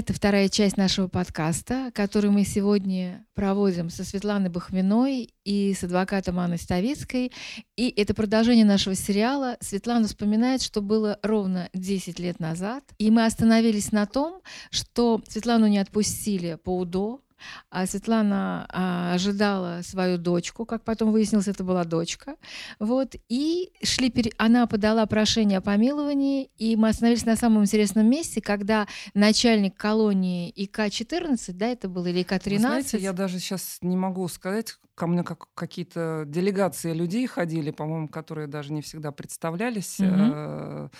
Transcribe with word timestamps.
Это 0.00 0.14
вторая 0.14 0.48
часть 0.48 0.78
нашего 0.78 1.08
подкаста, 1.08 1.90
который 1.94 2.30
мы 2.30 2.46
сегодня 2.46 3.26
проводим 3.34 3.90
со 3.90 4.02
Светланой 4.02 4.48
Бахминой 4.48 5.34
и 5.44 5.74
с 5.74 5.84
адвокатом 5.84 6.38
Анной 6.38 6.56
Ставицкой. 6.56 7.32
И 7.76 7.92
это 7.94 8.14
продолжение 8.14 8.64
нашего 8.64 8.94
сериала. 8.94 9.58
Светлана 9.60 10.08
вспоминает, 10.08 10.62
что 10.62 10.80
было 10.80 11.18
ровно 11.22 11.68
10 11.74 12.18
лет 12.18 12.40
назад. 12.40 12.82
И 12.96 13.10
мы 13.10 13.26
остановились 13.26 13.92
на 13.92 14.06
том, 14.06 14.40
что 14.70 15.20
Светлану 15.28 15.66
не 15.66 15.76
отпустили 15.76 16.54
по 16.54 16.78
УДО, 16.78 17.20
а 17.70 17.86
Светлана 17.86 18.66
а, 18.68 19.14
ожидала 19.14 19.82
свою 19.82 20.18
дочку, 20.18 20.64
как 20.64 20.84
потом 20.84 21.12
выяснилось, 21.12 21.48
это 21.48 21.64
была 21.64 21.84
дочка. 21.84 22.36
Вот, 22.78 23.14
и 23.28 23.72
шли, 23.82 24.10
пере... 24.10 24.32
она 24.38 24.66
подала 24.66 25.06
прошение 25.06 25.58
о 25.58 25.60
помиловании, 25.60 26.50
и 26.56 26.76
мы 26.76 26.88
остановились 26.88 27.26
на 27.26 27.36
самом 27.36 27.62
интересном 27.62 28.08
месте, 28.08 28.40
когда 28.40 28.86
начальник 29.14 29.76
колонии 29.76 30.50
ИК-14, 30.50 31.52
да, 31.52 31.66
это 31.66 31.88
было, 31.88 32.06
или 32.06 32.22
ИК-13? 32.22 32.58
знаете, 32.58 32.98
я 32.98 33.12
даже 33.12 33.38
сейчас 33.38 33.78
не 33.82 33.96
могу 33.96 34.26
сказать, 34.28 34.76
ко 34.94 35.06
мне 35.06 35.22
как 35.24 35.46
какие-то 35.54 36.24
делегации 36.26 36.92
людей 36.92 37.26
ходили, 37.26 37.70
по-моему, 37.70 38.08
которые 38.08 38.46
даже 38.46 38.72
не 38.72 38.82
всегда 38.82 39.12
представлялись. 39.12 39.98
Угу 40.00 40.90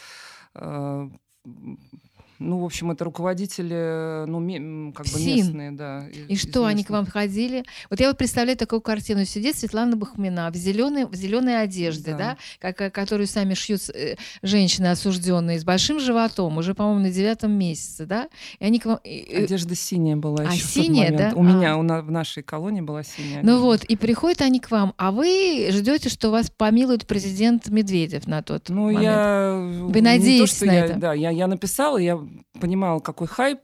ну, 2.41 2.59
в 2.59 2.65
общем, 2.65 2.91
это 2.91 3.05
руководители, 3.05 4.25
ну, 4.27 4.93
как 4.93 5.07
бы 5.07 5.19
СИН. 5.19 5.37
местные, 5.37 5.71
да. 5.73 6.07
И 6.27 6.37
что, 6.37 6.65
они 6.65 6.85
к 6.85 6.91
вам 6.91 7.05
ходили? 7.05 7.65
Вот 7.91 8.01
я 8.01 8.09
вот 8.09 8.17
представляю 8.17 8.57
такую 8.57 8.81
картину. 8.81 9.27
Сидит 9.27 9.57
Светлана 9.57 9.95
Бахмина 9.95 10.51
в 10.51 10.57
зеленой, 10.57 11.05
в 11.05 11.15
зеленой 11.15 11.63
одежде, 11.63 12.13
да, 12.13 12.39
да 12.63 12.73
как, 12.73 12.95
которую 12.95 13.27
сами 13.27 13.53
шьют 13.53 13.83
э, 13.91 14.17
женщины 14.43 14.87
осужденные, 14.87 15.61
с 15.61 15.65
большим 15.65 16.01
животом, 16.01 16.57
уже, 16.57 16.75
по-моему, 16.75 17.01
на 17.01 17.11
девятом 17.11 17.53
месяце, 17.53 18.07
да? 18.07 18.29
И 18.59 18.65
они 18.65 18.79
к 18.79 18.87
вам... 18.87 19.01
Одежда 19.05 19.75
синяя 19.75 20.17
была 20.17 20.45
а, 20.49 20.55
еще 20.55 20.65
синяя, 20.65 21.17
да? 21.17 21.33
У 21.35 21.41
а. 21.41 21.43
меня, 21.43 21.77
у 21.77 21.83
нас, 21.83 22.03
в 22.03 22.11
нашей 22.11 22.43
колонии 22.43 22.81
была 22.81 23.03
синяя. 23.03 23.43
Ну 23.43 23.61
вот, 23.61 23.85
и 23.85 23.97
приходят 23.97 24.41
они 24.41 24.61
к 24.61 24.71
вам, 24.71 24.95
а 24.97 25.13
вы 25.13 25.69
ждете, 25.73 26.09
что 26.09 26.31
вас 26.31 26.51
помилует 26.51 27.07
президент 27.07 27.69
Медведев 27.69 28.27
на 28.27 28.43
тот 28.43 28.71
ну, 28.71 28.85
момент? 28.87 29.03
я... 29.03 29.71
Вы 29.83 30.01
надеетесь 30.01 30.59
то, 30.59 30.67
на 30.67 30.73
я, 30.73 30.85
это? 30.87 30.95
Да, 30.95 31.13
я, 31.13 31.29
я 31.29 31.47
написала, 31.47 31.99
я 31.99 32.19
понимал, 32.61 33.01
какой 33.01 33.27
хайп 33.27 33.61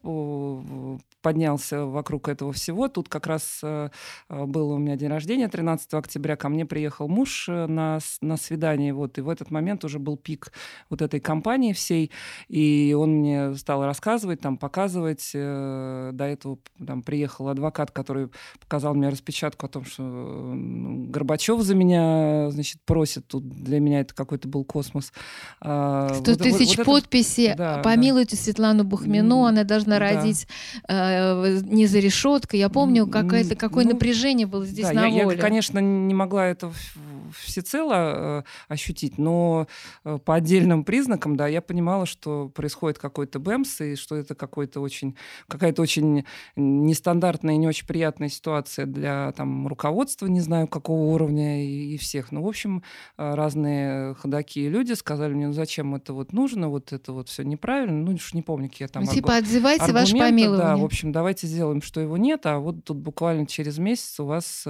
поднялся 1.27 1.86
вокруг 1.86 2.28
этого 2.28 2.52
всего. 2.52 2.86
Тут 2.86 3.08
как 3.08 3.27
раз 3.27 3.58
э, 3.64 3.88
был 4.28 4.70
у 4.70 4.78
меня 4.78 4.94
день 4.94 5.08
рождения 5.08 5.48
13 5.48 5.92
октября. 5.94 6.36
Ко 6.36 6.48
мне 6.48 6.64
приехал 6.64 7.08
муж 7.08 7.48
э, 7.48 7.66
на, 7.66 7.98
на 8.20 8.36
свидание. 8.36 8.94
Вот, 8.94 9.18
и 9.18 9.22
в 9.22 9.28
этот 9.28 9.50
момент 9.50 9.84
уже 9.84 9.98
был 9.98 10.16
пик 10.16 10.52
вот 10.88 11.02
этой 11.02 11.18
кампании 11.18 11.72
всей. 11.72 12.12
И 12.46 12.94
он 12.96 13.10
мне 13.16 13.56
стал 13.56 13.84
рассказывать, 13.84 14.41
там, 14.41 14.56
показывать. 14.56 15.33
Э, 15.34 16.10
до 16.12 16.27
этого 16.27 16.58
там, 16.86 17.02
приехал 17.02 17.48
адвокат, 17.48 17.90
который 17.90 18.28
показал 18.61 18.94
мне 18.94 19.08
распечатку 19.08 19.66
о 19.66 19.68
том, 19.68 19.84
что 19.84 20.52
Горбачев 21.08 21.61
за 21.61 21.74
меня 21.74 22.50
значит, 22.52 22.80
просит. 22.84 23.27
Тут 23.27 23.48
для 23.48 23.80
меня 23.80 24.02
это 24.02 24.14
какой-то 24.14 24.46
был 24.46 24.62
космос. 24.62 25.06
100 25.06 25.12
а, 25.62 26.22
тысяч 26.22 26.78
вот, 26.78 26.86
вот 26.86 27.02
подписей. 27.02 27.56
Да, 27.56 27.78
Помилуйте 27.83 28.36
да. 28.36 28.42
Светлану 28.44 28.84
Бухмину, 28.84 29.44
она 29.44 29.64
должна 29.64 29.98
да. 29.98 30.14
родить 30.14 30.46
Э, 30.88 31.16
не 31.62 31.86
за 31.86 31.98
решеткой. 31.98 32.61
Я 32.61 32.69
помню, 32.69 33.06
какое-то 33.06 33.55
какое 33.56 33.84
ну, 33.84 33.92
напряжение 33.92 34.47
было 34.47 34.64
здесь 34.64 34.86
да, 34.86 34.92
на 34.92 35.06
я, 35.06 35.25
воле. 35.25 35.36
Я, 35.36 35.42
конечно, 35.42 35.78
не 35.78 36.14
могла 36.14 36.47
это 36.47 36.73
всецело 37.32 37.95
э, 37.95 38.42
ощутить, 38.68 39.18
но 39.18 39.67
э, 40.05 40.18
по 40.24 40.34
отдельным 40.34 40.84
признакам, 40.84 41.36
да, 41.36 41.46
я 41.46 41.61
понимала, 41.61 42.06
что 42.06 42.48
происходит 42.48 42.98
какой-то 42.98 43.39
бэмс, 43.39 43.80
и 43.80 43.96
что 43.96 44.17
это 44.17 44.34
какой-то 44.34 44.80
очень, 44.80 45.17
какая-то 45.48 45.83
очень 45.83 46.24
нестандартная 46.56 47.55
и 47.55 47.58
не 47.58 47.67
очень 47.67 47.86
приятная 47.86 48.28
ситуация 48.28 48.86
для 48.86 49.33
там, 49.33 49.67
руководства, 49.67 50.27
не 50.27 50.40
знаю, 50.40 50.68
какого 50.68 51.12
уровня 51.12 51.64
и, 51.64 51.95
и 51.95 51.98
всех. 51.98 52.33
Ну, 52.33 52.42
в 52.42 52.48
общем, 52.48 52.83
э, 53.18 53.34
разные 53.34 54.14
ходаки 54.14 54.61
и 54.61 54.68
люди 54.68 54.92
сказали 54.92 55.34
мне, 55.34 55.48
ну, 55.48 55.52
зачем 55.52 55.95
это 55.95 56.12
вот 56.12 56.33
нужно, 56.33 56.68
вот 56.68 56.92
это 56.92 57.12
вот 57.12 57.28
все 57.28 57.42
неправильно, 57.42 58.05
ну, 58.05 58.17
не 58.33 58.42
помню, 58.42 58.68
какие 58.68 58.89
там 58.89 59.05
ну, 59.05 59.12
типа, 59.12 59.36
отзывайте 59.36 59.92
ваше 59.92 60.17
помилование. 60.17 60.67
Да, 60.67 60.77
в 60.77 60.84
общем, 60.84 61.12
давайте 61.12 61.46
сделаем, 61.46 61.83
что 61.83 62.01
его 62.01 62.17
нет, 62.17 62.46
а 62.46 62.58
вот 62.58 62.84
тут 62.84 62.98
буквально 62.98 63.46
через 63.46 63.78
месяц 63.78 64.18
у 64.20 64.27
вас 64.27 64.67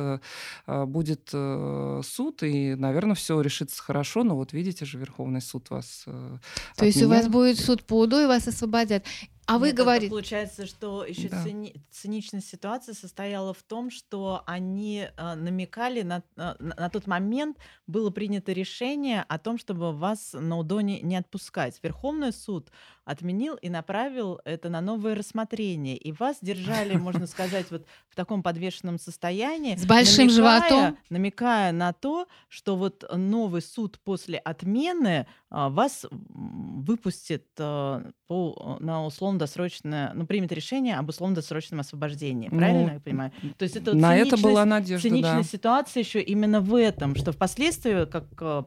будет 0.67 1.29
суд, 1.31 2.43
и, 2.47 2.75
наверное, 2.75 3.15
все 3.15 3.41
решится 3.41 3.83
хорошо, 3.83 4.25
но 4.25 4.37
вот 4.37 4.53
видите 4.53 4.85
же, 4.85 4.99
Верховный 4.99 5.41
суд 5.41 5.71
вас 5.71 6.05
э, 6.07 6.39
То 6.77 6.87
есть 6.87 7.03
у 7.03 7.09
вас 7.09 7.29
будет 7.29 7.59
суд 7.59 7.85
по 7.85 8.01
УДО, 8.01 8.23
и 8.23 8.27
вас 8.27 8.49
освободят. 8.49 9.05
А 9.47 9.59
вы 9.59 9.73
говорите... 9.73 10.11
Получается, 10.11 10.67
что 10.67 11.05
еще 11.05 11.29
да. 11.29 11.43
цини... 11.45 11.75
циничная 11.91 12.41
ситуация 12.41 12.95
состояла 12.95 13.55
в 13.55 13.63
том, 13.63 13.91
что 13.91 14.43
они 14.45 15.07
э, 15.07 15.35
намекали 15.35 16.03
на, 16.03 16.25
э, 16.37 16.55
на 16.59 16.91
тот 16.91 17.07
момент 17.07 17.57
было 17.87 18.11
принято 18.11 18.53
решение 18.53 19.23
о 19.23 19.39
том, 19.39 19.57
чтобы 19.57 19.93
вас 19.93 20.33
на 20.33 20.59
УДОНе 20.59 21.01
не 21.03 21.17
отпускать. 21.17 21.79
Верховный 21.83 22.33
суд 22.33 22.71
отменил 23.07 23.55
и 23.55 23.71
направил 23.71 24.41
это 24.45 24.69
на 24.69 24.81
новое 24.81 25.15
рассмотрение. 25.15 25.97
И 25.97 26.13
вас 26.13 26.39
держали, 26.43 26.97
можно 26.97 27.27
сказать, 27.27 27.71
вот 27.71 27.87
в 28.09 28.17
таком 28.17 28.43
подвешенном 28.43 28.99
состоянии. 28.99 29.77
С 29.77 29.87
большим 29.87 30.27
намекая, 30.27 30.37
животом. 30.37 30.99
Намекая 31.09 31.73
на 31.73 31.93
то, 31.93 32.27
что 32.49 32.77
вот 32.77 33.05
новый 33.15 33.63
суд 33.63 33.99
после 34.01 34.39
отмены 34.39 35.27
а, 35.49 35.69
вас 35.69 36.05
выпустит 36.11 37.47
а, 37.59 38.11
по, 38.27 38.77
на 38.81 39.07
условно-досрочное, 39.07 40.13
ну, 40.13 40.27
примет 40.27 40.51
решение 40.51 40.97
об 40.97 41.09
условно-досрочном 41.09 41.81
освобождении. 41.81 42.49
Правильно 42.49 42.87
ну, 42.89 42.95
я 42.95 43.01
понимаю? 43.01 43.33
То 43.57 43.63
есть 43.63 43.77
это 43.77 43.95
на 43.95 44.17
это 44.17 44.37
была 44.37 44.65
надежда, 44.65 45.09
циничная 45.09 45.37
да. 45.37 45.43
ситуация 45.45 46.03
еще 46.03 46.21
именно 46.21 46.61
в 46.61 46.75
этом, 46.75 47.15
что 47.15 47.31
впоследствии, 47.31 48.05
как 48.07 48.25
а, 48.41 48.65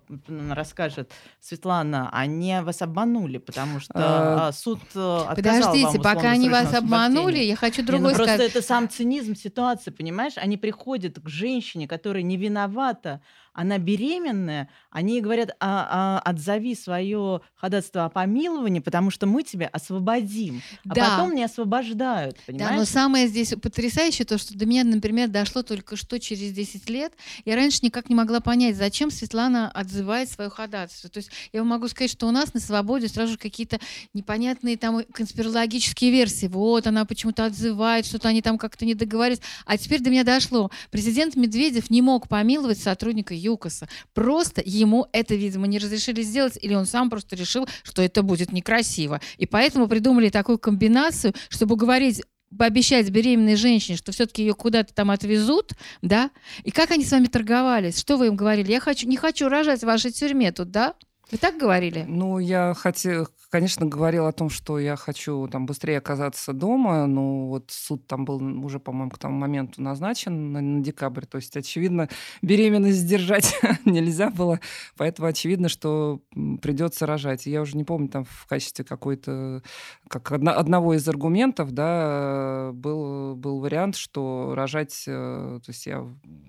расскажет 0.50 1.12
Светлана, 1.42 2.10
они 2.14 2.56
вас 2.62 2.82
обманули, 2.82 3.38
потому 3.38 3.82
что 3.82 3.94
а, 3.96 4.29
суд 4.52 4.80
э, 4.96 5.26
Подождите, 5.36 5.86
вам 5.86 6.02
пока 6.02 6.32
они 6.32 6.50
вас 6.50 6.74
обманули, 6.74 7.40
я 7.40 7.56
хочу 7.56 7.84
другой 7.84 8.12
Не, 8.14 8.18
ну 8.18 8.24
сказать. 8.24 8.38
Просто 8.38 8.60
это 8.60 8.68
сам 8.68 8.90
цинизм 8.90 9.36
ситуации, 9.36 9.92
понимаешь? 9.92 10.34
Они 10.38 10.58
приходят 10.58 11.20
к 11.20 11.30
женщине, 11.30 11.88
которая 11.88 12.24
не 12.24 12.38
виновата, 12.38 13.22
она 13.54 13.78
беременная, 13.78 14.70
они 14.90 15.16
ей 15.16 15.22
говорят, 15.22 15.56
а, 15.60 16.20
а, 16.24 16.30
отзови 16.30 16.76
свое 16.76 17.42
ходатайство 17.56 18.06
о 18.06 18.10
помиловании, 18.10 18.80
потому 18.80 19.12
что 19.12 19.28
мы 19.28 19.44
тебя 19.44 19.68
освободим. 19.68 20.62
А 20.86 20.96
да. 20.96 21.10
потом 21.10 21.36
не 21.36 21.44
освобождают, 21.44 22.38
понимаешь? 22.46 22.72
Да, 22.72 22.76
но 22.78 22.86
самое 22.86 23.28
здесь 23.28 23.54
потрясающее 23.62 24.26
то, 24.26 24.38
что 24.38 24.58
до 24.58 24.66
меня, 24.66 24.84
например, 24.84 25.30
дошло 25.30 25.62
только 25.64 25.96
что 25.96 26.20
через 26.20 26.52
10 26.54 26.90
лет. 26.90 27.14
Я 27.46 27.56
раньше 27.56 27.80
никак 27.82 28.10
не 28.10 28.16
могла 28.16 28.40
понять, 28.40 28.76
зачем 28.76 29.12
Светлана 29.12 29.70
отзывает 29.72 30.30
свое 30.30 30.50
ходатайство. 30.50 31.10
То 31.10 31.18
есть 31.18 31.30
я 31.54 31.64
могу 31.64 31.88
сказать, 31.88 32.12
что 32.12 32.28
у 32.28 32.32
нас 32.32 32.54
на 32.54 32.60
свободе 32.60 33.08
сразу 33.08 33.34
же 33.34 33.38
какие-то 33.38 33.80
непонятные 34.14 34.78
там 34.78 35.04
конспирологические 35.12 36.12
версии. 36.12 36.48
Вот, 36.48 36.88
она 36.88 37.06
почему-то 37.06 37.46
отзывает, 37.46 38.06
что-то 38.06 38.30
они 38.30 38.42
там 38.42 38.58
как-то 38.58 38.86
не 38.86 38.96
договариваются. 38.96 39.46
А 39.66 39.78
теперь 39.78 40.02
до 40.02 40.10
меня 40.10 40.24
дошло. 40.24 40.72
Президент 40.92 41.36
Медведев 41.36 41.90
не 41.90 42.02
мог 42.02 42.28
помиловать 42.28 42.80
сотрудника 42.80 43.34
ЮКОСа. 43.40 43.88
Просто 44.14 44.62
ему 44.66 45.08
это, 45.12 45.36
видимо, 45.36 45.68
не 45.68 45.80
разрешили 45.80 46.22
сделать, 46.22 46.58
или 46.62 46.74
он 46.74 46.86
сам 46.86 47.10
просто 47.10 47.36
решил, 47.36 47.68
что 47.84 48.02
это 48.02 48.24
будет 48.24 48.52
некрасиво. 48.52 49.22
И 49.38 49.46
поэтому 49.46 49.88
придумали 49.88 50.30
такую 50.30 50.60
комбинацию, 50.60 51.34
чтобы 51.50 51.76
говорить 51.76 52.22
пообещать 52.58 53.10
беременной 53.10 53.56
женщине, 53.56 53.98
что 53.98 54.12
все-таки 54.12 54.42
ее 54.42 54.54
куда-то 54.54 54.94
там 54.94 55.12
отвезут, 55.12 55.74
да? 56.02 56.32
И 56.64 56.72
как 56.72 56.92
они 56.92 57.06
с 57.06 57.12
вами 57.12 57.28
торговались? 57.28 58.00
Что 58.00 58.18
вы 58.18 58.28
им 58.28 58.36
говорили? 58.36 58.72
Я 58.72 58.80
хочу, 58.80 59.08
не 59.08 59.18
хочу 59.18 59.50
рожать 59.50 59.82
в 59.82 59.86
вашей 59.86 60.12
тюрьме 60.12 60.52
тут, 60.52 60.72
да? 60.72 60.96
Вы 61.32 61.38
так 61.38 61.58
говорили? 61.58 62.06
Ну, 62.08 62.40
я 62.40 62.74
хотела, 62.74 63.28
конечно, 63.50 63.86
говорил 63.86 64.26
о 64.26 64.32
том, 64.32 64.50
что 64.50 64.80
я 64.80 64.96
хочу 64.96 65.48
там 65.48 65.66
быстрее 65.66 65.98
оказаться 65.98 66.54
дома, 66.54 67.06
но 67.08 67.48
вот 67.48 67.72
суд 67.72 68.08
там 68.08 68.26
был 68.26 68.42
уже, 68.64 68.80
по-моему, 68.80 69.12
к 69.12 69.18
тому 69.18 69.36
моменту 69.36 69.82
назначен 69.82 70.52
на, 70.54 70.62
на 70.62 70.84
декабрь, 70.84 71.26
то 71.26 71.38
есть, 71.38 71.58
очевидно, 71.58 72.10
беременность 72.42 72.98
сдержать 72.98 73.60
нельзя 73.86 74.30
было, 74.30 74.60
поэтому 74.98 75.28
очевидно, 75.28 75.70
что 75.70 76.22
придется 76.62 77.06
рожать. 77.06 77.48
И 77.48 77.52
я 77.52 77.62
уже 77.62 77.76
не 77.76 77.84
помню, 77.84 78.10
там 78.10 78.26
в 78.26 78.46
качестве 78.48 78.86
какой-то, 78.86 79.64
как 80.08 80.32
одно, 80.32 80.52
одного 80.52 80.94
из 80.94 81.08
аргументов, 81.08 81.72
да, 81.72 82.72
был, 82.74 83.36
был 83.36 83.60
вариант, 83.60 83.96
что 83.96 84.54
рожать, 84.56 85.04
э, 85.08 85.60
то 85.64 85.70
есть 85.70 85.86
я 85.86 86.06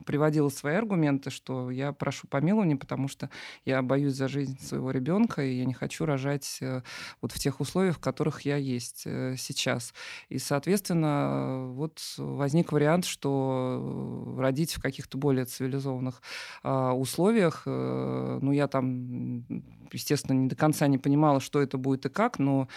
приводила 0.06 0.48
свои 0.48 0.74
аргументы, 0.74 1.30
что 1.30 1.70
я 1.70 1.92
прошу 1.92 2.26
помилования, 2.28 2.76
потому 2.76 3.08
что 3.08 3.30
я 3.64 3.82
боюсь 3.82 4.14
за 4.14 4.28
жизнь 4.28 4.58
своего 4.60 4.90
ребенка, 4.90 5.42
и 5.42 5.54
я 5.54 5.64
не 5.64 5.74
хочу 5.74 6.04
рожать 6.04 6.58
э, 6.60 6.82
вот 7.20 7.32
в 7.32 7.38
тех 7.38 7.60
условиях, 7.60 7.96
в 7.96 8.00
которых 8.00 8.42
я 8.42 8.56
есть 8.56 9.02
э, 9.04 9.36
сейчас. 9.38 9.94
И, 10.28 10.38
соответственно, 10.38 11.66
вот 11.68 12.00
возник 12.18 12.72
вариант, 12.72 13.04
что 13.04 14.34
родить 14.38 14.74
в 14.74 14.80
каких-то 14.80 15.18
более 15.18 15.44
цивилизованных 15.44 16.22
а, 16.62 16.92
условиях, 16.92 17.62
э, 17.66 18.38
ну, 18.40 18.52
я 18.52 18.68
там, 18.68 19.44
естественно, 19.92 20.36
не 20.36 20.48
до 20.48 20.56
конца 20.56 20.86
не 20.86 20.98
понимала, 20.98 21.40
что 21.40 21.60
это 21.60 21.78
будет 21.78 22.06
и 22.06 22.08
как, 22.08 22.38
но 22.38 22.68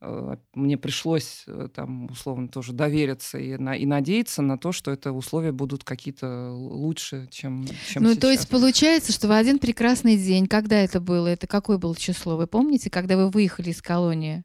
э, 0.00 0.36
мне 0.54 0.76
пришлось 0.78 1.46
там, 1.74 2.06
условно, 2.06 2.48
тоже 2.48 2.72
довериться 2.72 3.38
и, 3.38 3.56
на, 3.56 3.76
и 3.76 3.86
надеяться 3.86 4.42
на 4.42 4.58
то, 4.58 4.72
что 4.72 4.90
это 4.90 5.12
условия 5.12 5.52
будут 5.52 5.84
какие-то 5.84 6.52
лучше, 6.52 7.28
чем, 7.30 7.66
чем 7.88 8.02
ну, 8.02 8.10
сейчас. 8.10 8.18
то 8.18 8.30
есть 8.30 8.48
получается, 8.48 9.12
что 9.12 9.28
в 9.28 9.32
один 9.32 9.58
прекрасный 9.58 10.16
день, 10.16 10.46
когда 10.46 10.76
это 10.76 11.00
было, 11.00 11.28
это 11.28 11.46
какое 11.46 11.78
было 11.78 11.96
число, 11.96 12.36
вы 12.36 12.46
помните, 12.46 12.90
когда 12.90 13.16
вы 13.16 13.30
выехали 13.30 13.70
из 13.70 13.82
колонии? 13.82 14.44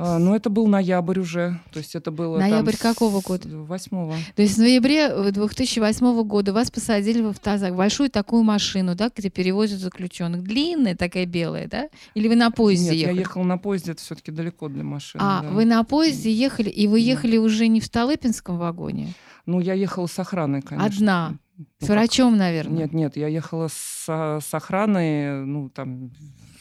А, 0.00 0.18
ну, 0.18 0.32
это 0.32 0.48
был 0.48 0.68
ноябрь 0.68 1.18
уже. 1.18 1.58
То 1.72 1.80
есть 1.80 1.96
это 1.96 2.12
было... 2.12 2.38
Ноябрь 2.38 2.76
там, 2.76 2.94
какого 2.94 3.20
года? 3.20 3.48
Восьмого. 3.48 4.14
То 4.36 4.42
есть 4.42 4.54
в 4.54 4.60
ноябре 4.60 5.10
2008 5.32 6.22
года 6.22 6.52
вас 6.52 6.70
посадили 6.70 7.20
в 7.20 7.28
автозак, 7.28 7.74
большую 7.74 8.08
такую 8.08 8.44
машину, 8.44 8.94
да, 8.94 9.10
где 9.14 9.28
перевозят 9.28 9.80
заключенных. 9.80 10.44
Длинная 10.44 10.94
такая 10.94 11.26
белая, 11.26 11.66
да? 11.66 11.88
Или 12.14 12.28
вы 12.28 12.36
на 12.36 12.52
поезде 12.52 12.90
Нет, 12.90 12.94
ехали? 12.94 13.14
я 13.14 13.20
ехал 13.20 13.42
на 13.42 13.58
поезде, 13.58 13.92
это 13.92 14.00
все-таки 14.00 14.30
далеко 14.30 14.68
для 14.68 14.84
машины. 14.84 15.20
А, 15.24 15.42
да. 15.42 15.48
вы 15.48 15.64
на 15.64 15.82
поезде 15.82 16.32
ехали, 16.32 16.70
и 16.70 16.86
вы 16.86 17.00
ехали 17.00 17.36
да. 17.36 17.42
уже 17.42 17.66
не 17.66 17.80
в 17.80 17.84
Столыпинском 17.84 18.56
вагоне? 18.56 19.14
Ну, 19.46 19.58
я 19.58 19.74
ехала 19.74 20.06
с 20.06 20.16
охраной, 20.16 20.62
конечно. 20.62 20.86
Одна? 20.86 21.34
Ну, 21.56 21.64
с 21.80 21.88
врачом, 21.88 22.36
наверное? 22.36 22.82
Нет, 22.82 22.92
нет, 22.92 23.16
я 23.16 23.26
ехала 23.26 23.66
с, 23.66 24.04
с 24.06 24.54
охраной, 24.54 25.44
ну, 25.44 25.70
там... 25.70 26.12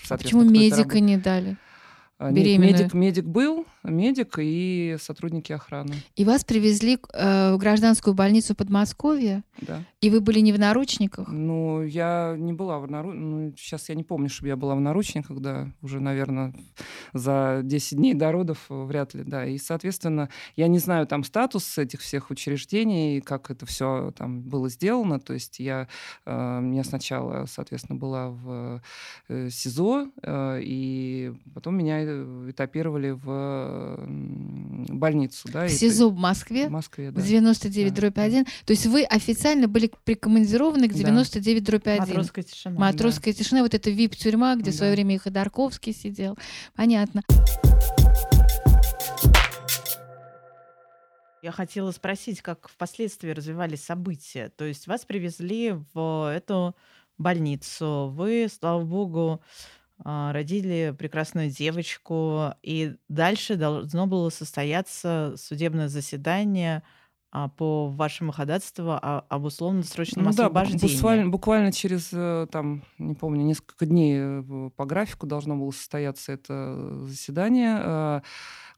А 0.10 0.18
почему 0.18 0.42
медика 0.42 1.00
не 1.00 1.18
дали? 1.18 1.58
А, 2.20 2.32
Беременная. 2.32 2.74
Медик, 2.74 2.94
медик 2.96 3.26
был, 3.26 3.68
медик 3.84 4.40
и 4.40 4.98
сотрудники 5.00 5.52
охраны. 5.52 5.94
И 6.16 6.26
вас 6.26 6.44
привезли 6.44 6.98
э, 7.14 7.54
в 7.54 7.58
гражданскую 7.60 8.16
больницу 8.16 8.56
Подмосковья? 8.56 9.44
Да. 9.62 9.84
И 10.02 10.10
вы 10.10 10.22
были 10.22 10.40
не 10.40 10.52
в 10.52 10.58
наручниках? 10.58 11.28
Ну, 11.28 11.84
я 11.84 12.36
не 12.36 12.54
была 12.54 12.80
в 12.80 12.90
наручниках. 12.90 13.22
Ну, 13.22 13.54
сейчас 13.56 13.90
я 13.90 13.96
не 13.96 14.04
помню, 14.04 14.30
чтобы 14.30 14.48
я 14.48 14.56
была 14.56 14.74
в 14.74 14.80
наручниках, 14.80 15.40
да, 15.40 15.72
уже, 15.84 16.00
наверное, 16.00 16.56
за 17.14 17.62
10 17.64 17.98
дней 17.98 18.16
до 18.16 18.32
родов 18.32 18.66
вряд 18.68 19.14
ли, 19.14 19.24
да. 19.24 19.46
И, 19.46 19.60
соответственно, 19.60 20.30
я 20.56 20.68
не 20.68 20.80
знаю 20.80 21.06
там 21.06 21.24
статус 21.24 21.78
этих 21.78 22.02
всех 22.02 22.32
учреждений, 22.32 23.22
как 23.22 23.52
это 23.52 23.68
все 23.68 24.12
там 24.18 24.42
было 24.42 24.70
сделано. 24.70 25.20
То 25.20 25.34
есть 25.34 25.60
я, 25.60 25.88
э, 26.26 26.72
я 26.74 26.84
сначала, 26.84 27.46
соответственно, 27.46 28.00
была 28.00 28.30
в 28.30 28.82
э, 29.30 29.50
СИЗО, 29.52 30.08
э, 30.24 30.60
и 30.64 31.34
потом 31.54 31.78
меня 31.78 32.07
этапировали 32.50 33.12
в 33.12 33.98
больницу. 34.90 35.48
Да, 35.52 35.68
в 35.68 35.70
СИЗО 35.70 36.10
в 36.10 36.18
Москве? 36.18 36.68
В 36.68 36.72
Москве, 36.72 37.12
да. 37.12 37.22
В 37.22 37.26
99 37.26 37.94
да, 37.94 38.02
дробь 38.02 38.18
1. 38.18 38.44
Да. 38.44 38.50
То 38.66 38.72
есть 38.72 38.86
вы 38.86 39.04
официально 39.04 39.68
были 39.68 39.92
прикомандированы 40.04 40.88
к 40.88 40.94
99 40.94 41.64
да. 41.64 41.72
дробь 41.72 41.88
1. 41.88 42.00
Матросская 42.00 42.44
тишина. 42.44 42.80
Матросская 42.80 43.34
да. 43.34 43.38
тишина, 43.40 43.62
вот 43.62 43.74
это 43.74 43.90
ВИП-тюрьма, 43.90 44.56
где 44.56 44.66
да. 44.66 44.72
в 44.72 44.76
свое 44.76 44.94
время 44.94 45.16
и 45.16 45.18
Ходорковский 45.18 45.94
сидел. 45.94 46.38
Понятно. 46.76 47.24
Я 51.42 51.52
хотела 51.52 51.92
спросить, 51.92 52.42
как 52.42 52.68
впоследствии 52.68 53.30
развивались 53.30 53.84
события. 53.84 54.50
То 54.50 54.66
есть 54.66 54.88
вас 54.88 55.06
привезли 55.06 55.76
в 55.94 56.34
эту 56.36 56.76
больницу, 57.18 58.12
вы, 58.14 58.48
слава 58.50 58.84
богу, 58.84 59.42
родили 60.04 60.96
прекрасную 60.98 61.50
девочку, 61.50 62.54
и 62.62 62.96
дальше 63.10 63.56
должно 63.56 64.08
было 64.08 64.30
состояться 64.30 65.34
судебное 65.38 65.88
заседание 65.90 66.84
а, 67.30 67.50
по 67.50 67.90
вашему 67.90 68.32
ходатайству 68.32 68.98
об 69.02 69.44
условно-досрочном 69.44 70.24
ну, 70.24 70.30
освобождении. 70.30 70.80
Да, 70.80 70.88
буквально, 70.88 71.30
буквально 71.30 71.72
через, 71.74 72.10
э, 72.14 72.48
там, 72.50 72.84
не 72.98 73.16
помню, 73.16 73.44
несколько 73.44 73.86
дней 73.86 74.18
э, 74.18 74.70
по 74.76 74.86
графику 74.86 75.28
должно 75.28 75.58
было 75.58 75.72
состояться 75.72 76.32
это 76.32 77.04
заседание, 77.04 77.80
э, 77.80 78.22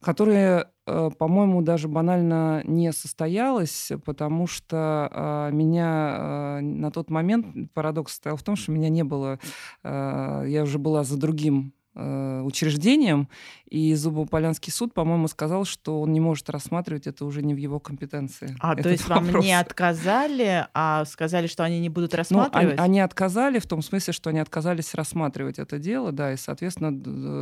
которое, 0.01 0.71
по-моему, 0.85 1.61
даже 1.61 1.87
банально 1.87 2.63
не 2.65 2.91
состоялось, 2.93 3.91
потому 4.05 4.47
что 4.47 5.49
меня 5.51 6.59
на 6.61 6.89
тот 6.89 7.09
момент, 7.09 7.73
парадокс 7.73 8.13
состоял 8.13 8.37
в 8.37 8.43
том, 8.43 8.55
что 8.55 8.71
меня 8.71 8.87
не 8.87 9.03
было, 9.03 9.39
я 9.83 10.61
уже 10.63 10.79
была 10.79 11.03
за 11.03 11.17
другим 11.17 11.73
учреждением, 11.93 13.27
и 13.69 13.94
Зубополянский 13.94 14.71
суд, 14.71 14.94
по-моему, 14.94 15.27
сказал, 15.27 15.66
что 15.66 16.01
он 16.01 16.12
не 16.12 16.19
может 16.19 16.50
рассматривать 16.50 17.07
это 17.07 17.25
уже 17.25 17.44
не 17.44 17.54
в 17.54 17.57
его 17.57 17.80
компетенции. 17.80 18.56
А, 18.60 18.75
то 18.75 18.89
есть 18.89 19.07
вопрос. 19.07 19.31
вам 19.31 19.42
не 19.42 19.54
отказали, 19.54 20.68
а 20.74 21.06
сказали, 21.06 21.48
что 21.48 21.63
они 21.63 21.80
не 21.80 21.89
будут 21.89 22.16
рассматривать? 22.16 22.77
Ну, 22.77 22.83
они, 22.83 22.92
они 22.92 23.00
отказали 23.00 23.60
в 23.60 23.68
том 23.68 23.81
смысле, 23.81 24.13
что 24.13 24.31
они 24.31 24.39
отказались 24.39 24.94
рассматривать 24.95 25.60
это 25.60 25.77
дело, 25.77 26.12
да, 26.12 26.33
и, 26.33 26.38
соответственно, 26.38 26.92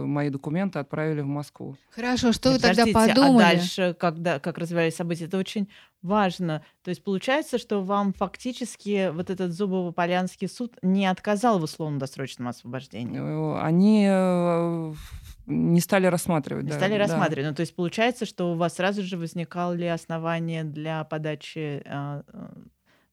мои 0.06 0.30
документы 0.30 0.80
отправили 0.80 1.22
в 1.22 1.28
Москву. 1.28 1.78
Хорошо, 1.92 2.34
что 2.34 2.52
вы 2.52 2.60
тогда 2.60 2.86
подумали? 2.86 3.44
А 3.44 3.54
дальше, 3.54 3.96
когда, 3.98 4.40
как 4.40 4.58
развивались 4.58 4.96
события, 4.96 5.26
это 5.26 5.38
очень 5.38 5.70
важно. 6.02 6.64
То 6.84 6.90
есть 6.90 7.04
получается, 7.04 7.58
что 7.58 7.82
вам 7.82 8.14
фактически 8.14 9.12
вот 9.12 9.30
этот 9.30 9.52
Зубово-Полянский 9.52 10.48
суд 10.48 10.76
не 10.82 11.06
отказал 11.06 11.60
в 11.60 11.64
условно-досрочном 11.64 12.48
освобождении? 12.48 13.20
Э, 13.20 13.62
они 13.62 14.08
э, 14.10 14.94
не 15.48 15.80
стали 15.80 16.08
рассматривать. 16.08 16.66
Не 16.66 16.72
да, 16.72 16.78
стали 16.78 16.94
да. 16.94 17.00
рассматривать. 17.00 17.50
Ну, 17.50 17.56
то 17.56 17.62
есть 17.62 17.76
получается, 17.76 18.26
что 18.26 18.52
у 18.52 18.56
вас 18.56 18.76
сразу 18.76 19.02
же 19.02 19.18
возникали 19.18 19.86
основания 19.86 20.64
для 20.64 21.04
подачи 21.06 21.82
э, 21.84 22.22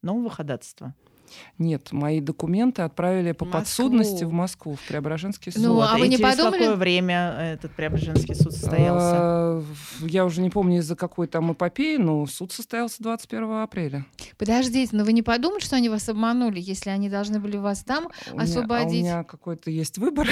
нового 0.02 0.30
ходатайства? 0.30 0.94
Нет, 1.58 1.92
мои 1.92 2.20
документы 2.20 2.82
отправили 2.82 3.32
по 3.32 3.44
Москву. 3.44 3.60
подсудности 3.60 4.24
в 4.24 4.32
Москву, 4.32 4.74
в 4.74 4.88
Преображенский 4.88 5.52
суд. 5.52 5.62
Ну, 5.62 5.80
а 5.80 5.96
вы 5.96 6.08
не 6.08 6.16
через 6.16 6.36
подумали? 6.36 6.58
какое 6.58 6.76
время 6.76 7.36
этот 7.38 7.72
Преображенский 7.72 8.34
суд 8.34 8.52
состоялся? 8.52 9.12
А, 9.16 9.64
я 10.00 10.24
уже 10.24 10.40
не 10.40 10.50
помню, 10.50 10.78
из-за 10.78 10.96
какой 10.96 11.26
там 11.26 11.52
эпопеи, 11.52 11.96
но 11.96 12.26
суд 12.26 12.52
состоялся 12.52 13.02
21 13.02 13.52
апреля. 13.62 14.06
Подождите, 14.36 14.96
но 14.96 15.04
вы 15.04 15.12
не 15.12 15.22
подумали, 15.22 15.60
что 15.60 15.76
они 15.76 15.88
вас 15.88 16.08
обманули, 16.08 16.60
если 16.60 16.90
они 16.90 17.08
должны 17.08 17.40
были 17.40 17.56
вас 17.56 17.84
там 17.84 18.08
у 18.32 18.38
освободить? 18.38 19.02
Меня, 19.02 19.12
а 19.12 19.14
у 19.14 19.18
меня 19.18 19.24
какой-то 19.24 19.70
есть 19.70 19.98
выбор. 19.98 20.28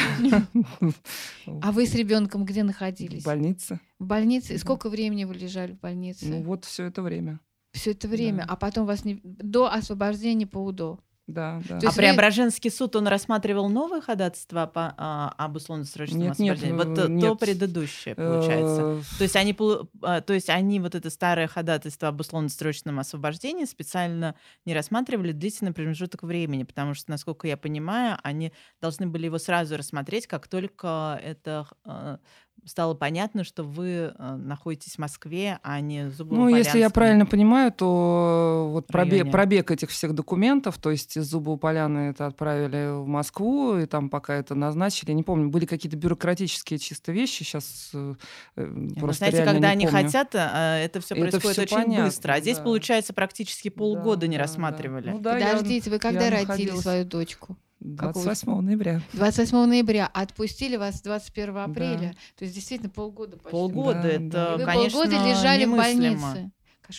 А 1.63 1.73
вы 1.73 1.87
с 1.87 1.95
ребенком 1.95 2.45
где 2.45 2.63
находились? 2.63 3.23
В 3.23 3.27
больнице. 3.27 3.81
В 3.99 4.07
больнице? 4.07 4.55
И 4.55 4.59
сколько 4.59 4.89
времени 4.89 5.25
вы 5.25 5.35
лежали 5.35 5.73
в 5.73 5.81
больнице? 5.81 6.27
Ну 6.27 6.43
вот 6.43 6.65
все 6.65 6.85
это 6.85 7.03
время 7.03 7.41
все 7.73 7.93
это 7.93 8.09
время, 8.09 8.45
да. 8.47 8.53
а 8.53 8.57
потом 8.57 8.87
вас 8.87 9.05
не 9.05 9.21
до 9.23 9.73
освобождения 9.73 10.47
по 10.47 10.59
УДО. 10.59 11.01
Да, 11.29 11.63
да. 11.69 11.79
То 11.79 11.89
а 11.89 11.93
Преображенский 11.93 12.69
вы... 12.69 12.77
суд, 12.77 12.97
он 12.97 13.07
рассматривал 13.07 13.69
новое 13.69 14.01
ходатайство 14.01 14.67
по, 14.67 14.93
а, 14.97 15.33
об 15.39 15.57
условно-досрочном 15.57 16.21
нет, 16.21 16.33
освобождении? 16.33 16.77
Нет, 16.77 16.87
вот 16.87 17.09
нет. 17.09 17.23
то 17.23 17.35
предыдущее, 17.37 18.15
получается. 18.17 18.83
Э, 18.83 19.19
то 19.19 19.23
есть, 19.23 19.37
они, 19.37 19.57
а, 20.03 20.21
то 20.21 20.33
есть 20.33 20.51
они 20.51 20.81
вот 20.81 20.97
это 20.97 21.11
старое 21.11 21.47
ходатайство 21.47 22.09
об 22.09 22.21
условно-досрочном 22.21 22.99
освобождении 22.99 23.65
специально 23.67 24.35
не 24.67 24.75
рассматривали 24.75 25.33
длительный 25.33 25.73
промежуток 25.73 26.25
времени, 26.25 26.65
потому 26.65 26.95
что, 26.95 27.11
насколько 27.11 27.47
я 27.47 27.57
понимаю, 27.57 28.19
они 28.25 28.53
должны 28.81 29.07
были 29.07 29.27
его 29.27 29.39
сразу 29.39 29.77
рассмотреть, 29.77 30.27
как 30.27 30.49
только 30.49 31.21
это 31.23 31.69
а, 31.85 32.19
стало 32.65 32.95
понятно, 32.95 33.45
что 33.45 33.65
вы 33.65 34.13
э, 34.17 34.37
находитесь 34.37 34.95
в 34.95 34.99
Москве, 34.99 35.59
а 35.63 35.81
не 35.81 36.09
в 36.09 36.33
Ну, 36.33 36.49
если 36.49 36.79
я 36.79 36.91
правильно 36.91 37.27
понимаю, 37.27 37.73
то 37.73 38.69
вот 38.71 38.87
пробег, 38.87 39.31
пробег 39.31 39.71
этих 39.71 39.91
всех 39.91 40.15
документов, 40.15 40.79
то 40.79 40.91
есть 40.91 41.17
из 41.17 41.25
Зубова 41.25 41.57
Поляны 41.57 42.11
это 42.11 42.27
отправили 42.27 43.03
в 43.03 43.07
Москву, 43.07 43.79
и 43.79 43.87
там 43.87 44.09
пока 44.09 44.35
это 44.35 44.55
назначили, 44.55 45.11
я 45.11 45.15
не 45.15 45.23
помню, 45.23 45.49
были 45.49 45.67
какие-то 45.67 45.97
бюрократические 45.97 46.79
чисто 46.79 47.13
вещи, 47.13 47.43
сейчас 47.43 47.91
э, 47.95 48.15
э 48.57 48.65
ну, 48.65 48.95
просто 48.95 49.31
Знаете, 49.31 49.45
когда 49.45 49.69
они 49.71 49.87
помню. 49.87 50.05
хотят, 50.05 50.35
э, 50.35 50.85
это 50.85 51.01
все 51.01 51.15
происходит 51.15 51.59
очень 51.59 51.77
понятно, 51.77 52.05
быстро, 52.05 52.33
а 52.33 52.41
здесь, 52.41 52.59
да. 52.59 52.65
получается, 52.65 53.13
практически 53.13 53.71
полгода 53.71 54.23
да, 54.23 54.27
не 54.29 54.37
да, 54.37 54.43
рассматривали. 54.43 55.07
Да. 55.07 55.13
Ну, 55.13 55.21
да, 55.21 55.35
Подождите, 55.35 55.91
я, 55.91 55.95
вы 55.95 55.99
когда 55.99 56.31
родили 56.31 56.47
находилась... 56.47 56.83
свою 56.83 57.05
дочку? 57.05 57.57
28 57.85 58.41
Какого? 58.41 58.61
ноября. 58.61 59.03
28 59.13 59.57
ноября. 59.67 60.07
Отпустили 60.07 60.77
вас 60.77 61.03
21 61.03 61.57
апреля. 61.57 61.99
Да. 61.99 62.39
То 62.39 62.45
есть 62.45 62.55
действительно 62.55 62.91
полгода 62.91 63.37
почти. 63.37 63.51
Полгода, 63.51 64.03
да, 64.03 64.09
это, 64.09 64.29
да. 64.29 64.57
Вы 64.57 64.65
конечно, 64.65 64.99
полгода 65.01 65.29
лежали 65.29 65.63
немыслимо. 65.63 66.17
в 66.17 66.23
больнице. 66.23 66.53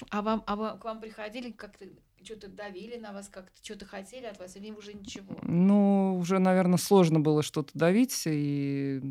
А, 0.10 0.22
вам, 0.22 0.44
а 0.48 0.56
вам, 0.56 0.80
к 0.80 0.86
вам 0.86 1.00
приходили 1.02 1.52
как-то 1.52 1.86
что-то 2.24 2.48
давили 2.48 2.98
на 2.98 3.12
вас, 3.12 3.28
как-то 3.28 3.52
что-то 3.62 3.86
хотели 3.86 4.26
от 4.26 4.40
вас, 4.40 4.56
или 4.56 4.72
уже 4.72 4.94
ничего? 4.94 5.38
Ну, 5.42 6.18
уже, 6.18 6.40
наверное, 6.40 6.78
сложно 6.78 7.20
было 7.20 7.44
что-то 7.44 7.72
давить, 7.74 8.24
и 8.26 9.02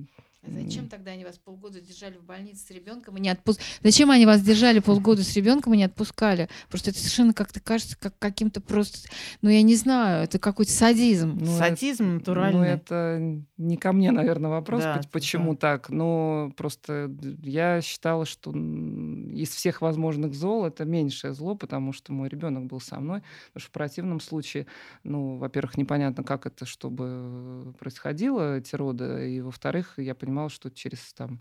Зачем 0.45 0.89
тогда 0.89 1.13
они 1.13 1.25
вас 1.25 1.39
полгода 1.39 1.81
держали 1.81 2.17
в 2.17 2.25
больнице 2.25 2.67
с 2.67 2.71
ребенком 2.71 3.17
и 3.17 3.21
не 3.21 3.29
отпускали? 3.29 3.67
Зачем 3.85 4.11
они 4.11 4.27
вас 4.27 4.43
держали 4.43 4.81
полгода 4.81 5.23
с 5.23 5.37
ребенком 5.37 5.75
и 5.75 5.77
не 5.77 5.85
отпускали? 5.85 6.49
Просто 6.69 6.91
это 6.91 6.99
совершенно 6.99 7.33
как-то 7.33 7.61
кажется 7.61 7.97
как 7.97 8.19
каким-то 8.19 8.61
просто, 8.61 9.09
ну 9.41 9.51
я 9.51 9.63
не 9.63 9.77
знаю, 9.77 10.25
это 10.25 10.41
какой-то 10.41 10.73
садизм. 10.73 11.39
Ну, 11.41 11.59
Садизм 11.59 12.05
это, 12.05 12.13
натуральный. 12.15 12.59
Ну 12.59 12.65
это 12.65 13.43
не 13.57 13.77
ко 13.77 13.93
мне, 13.93 14.11
наверное, 14.11 14.51
вопрос, 14.51 14.83
да, 14.83 15.01
почему 15.13 15.53
да. 15.53 15.59
так. 15.59 15.91
Но 15.91 16.53
просто 16.57 17.15
я 17.43 17.81
считала, 17.81 18.27
что 18.27 18.51
из 18.51 19.51
всех 19.51 19.81
возможных 19.81 20.35
зол 20.35 20.67
это 20.67 20.85
меньшее 20.85 21.35
зло, 21.35 21.55
потому 21.55 21.93
что 21.93 22.13
мой 22.13 22.29
ребенок 22.29 22.67
был 22.67 22.81
со 22.81 22.99
мной. 22.99 23.23
Потому 23.49 23.61
что 23.61 23.69
в 23.69 23.73
противном 23.73 24.19
случае, 24.19 24.67
ну, 25.05 25.37
во-первых, 25.37 25.77
непонятно, 25.77 26.25
как 26.25 26.47
это, 26.47 26.67
чтобы 26.67 27.75
происходило, 27.79 28.59
эти 28.59 28.75
роды, 28.75 29.37
и 29.37 29.41
во-вторых, 29.41 29.95
я 29.99 30.17
понимаю, 30.17 30.32
понимала, 30.33 30.49
что 30.49 30.71
через 30.71 31.13
там 31.13 31.41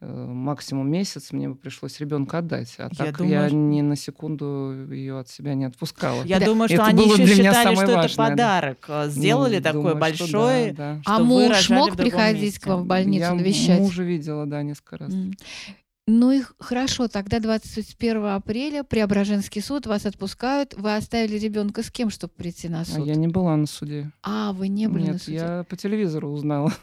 э, 0.00 0.06
максимум 0.06 0.90
месяц 0.90 1.32
мне 1.32 1.48
бы 1.48 1.54
пришлось 1.54 1.98
ребенка 1.98 2.38
отдать. 2.38 2.74
А 2.78 2.82
я 2.82 2.88
так 2.90 3.18
думаю, 3.18 3.32
я 3.32 3.50
ни 3.50 3.80
на 3.80 3.96
секунду 3.96 4.86
ее 4.90 5.20
от 5.20 5.28
себя 5.28 5.54
не 5.54 5.64
отпускала. 5.64 6.22
Я 6.24 6.38
да. 6.38 6.46
думаю, 6.46 6.68
что 6.68 6.82
это 6.82 6.84
они 6.84 7.04
еще 7.04 7.26
считали, 7.26 7.74
что 7.74 7.86
важное, 7.86 8.04
это 8.04 8.16
подарок. 8.16 8.84
Да. 8.86 9.08
Сделали 9.08 9.56
ну, 9.56 9.62
такой 9.62 9.80
думаю, 9.80 9.96
большой. 9.96 10.70
Да, 10.72 10.94
да. 10.94 11.02
А 11.06 11.20
муж 11.20 11.70
мог 11.70 11.96
приходить 11.96 12.42
месте. 12.42 12.60
к 12.60 12.66
вам 12.66 12.82
в 12.82 12.86
больницу 12.86 13.24
я 13.24 13.34
навещать? 13.34 13.80
мужа 13.80 14.02
видела, 14.02 14.44
да, 14.46 14.62
несколько 14.62 14.98
раз. 14.98 15.12
Mm. 15.12 15.32
Ну 16.10 16.32
и 16.32 16.40
хорошо, 16.58 17.06
тогда 17.06 17.38
21 17.38 18.24
апреля 18.24 18.82
Преображенский 18.82 19.60
суд 19.60 19.86
вас 19.86 20.06
отпускают. 20.06 20.72
Вы 20.74 20.96
оставили 20.96 21.38
ребенка 21.38 21.82
с 21.82 21.90
кем, 21.90 22.08
чтобы 22.08 22.32
прийти 22.34 22.70
на 22.70 22.80
а 22.80 22.84
суд? 22.86 22.96
А 22.96 23.00
я 23.00 23.14
не 23.14 23.28
была 23.28 23.54
на 23.56 23.66
суде. 23.66 24.10
А, 24.22 24.54
вы 24.54 24.68
не 24.68 24.88
были 24.88 25.02
Нет, 25.02 25.12
на 25.12 25.18
суде? 25.18 25.36
я 25.36 25.66
по 25.68 25.76
телевизору 25.76 26.30
узнала. 26.30 26.72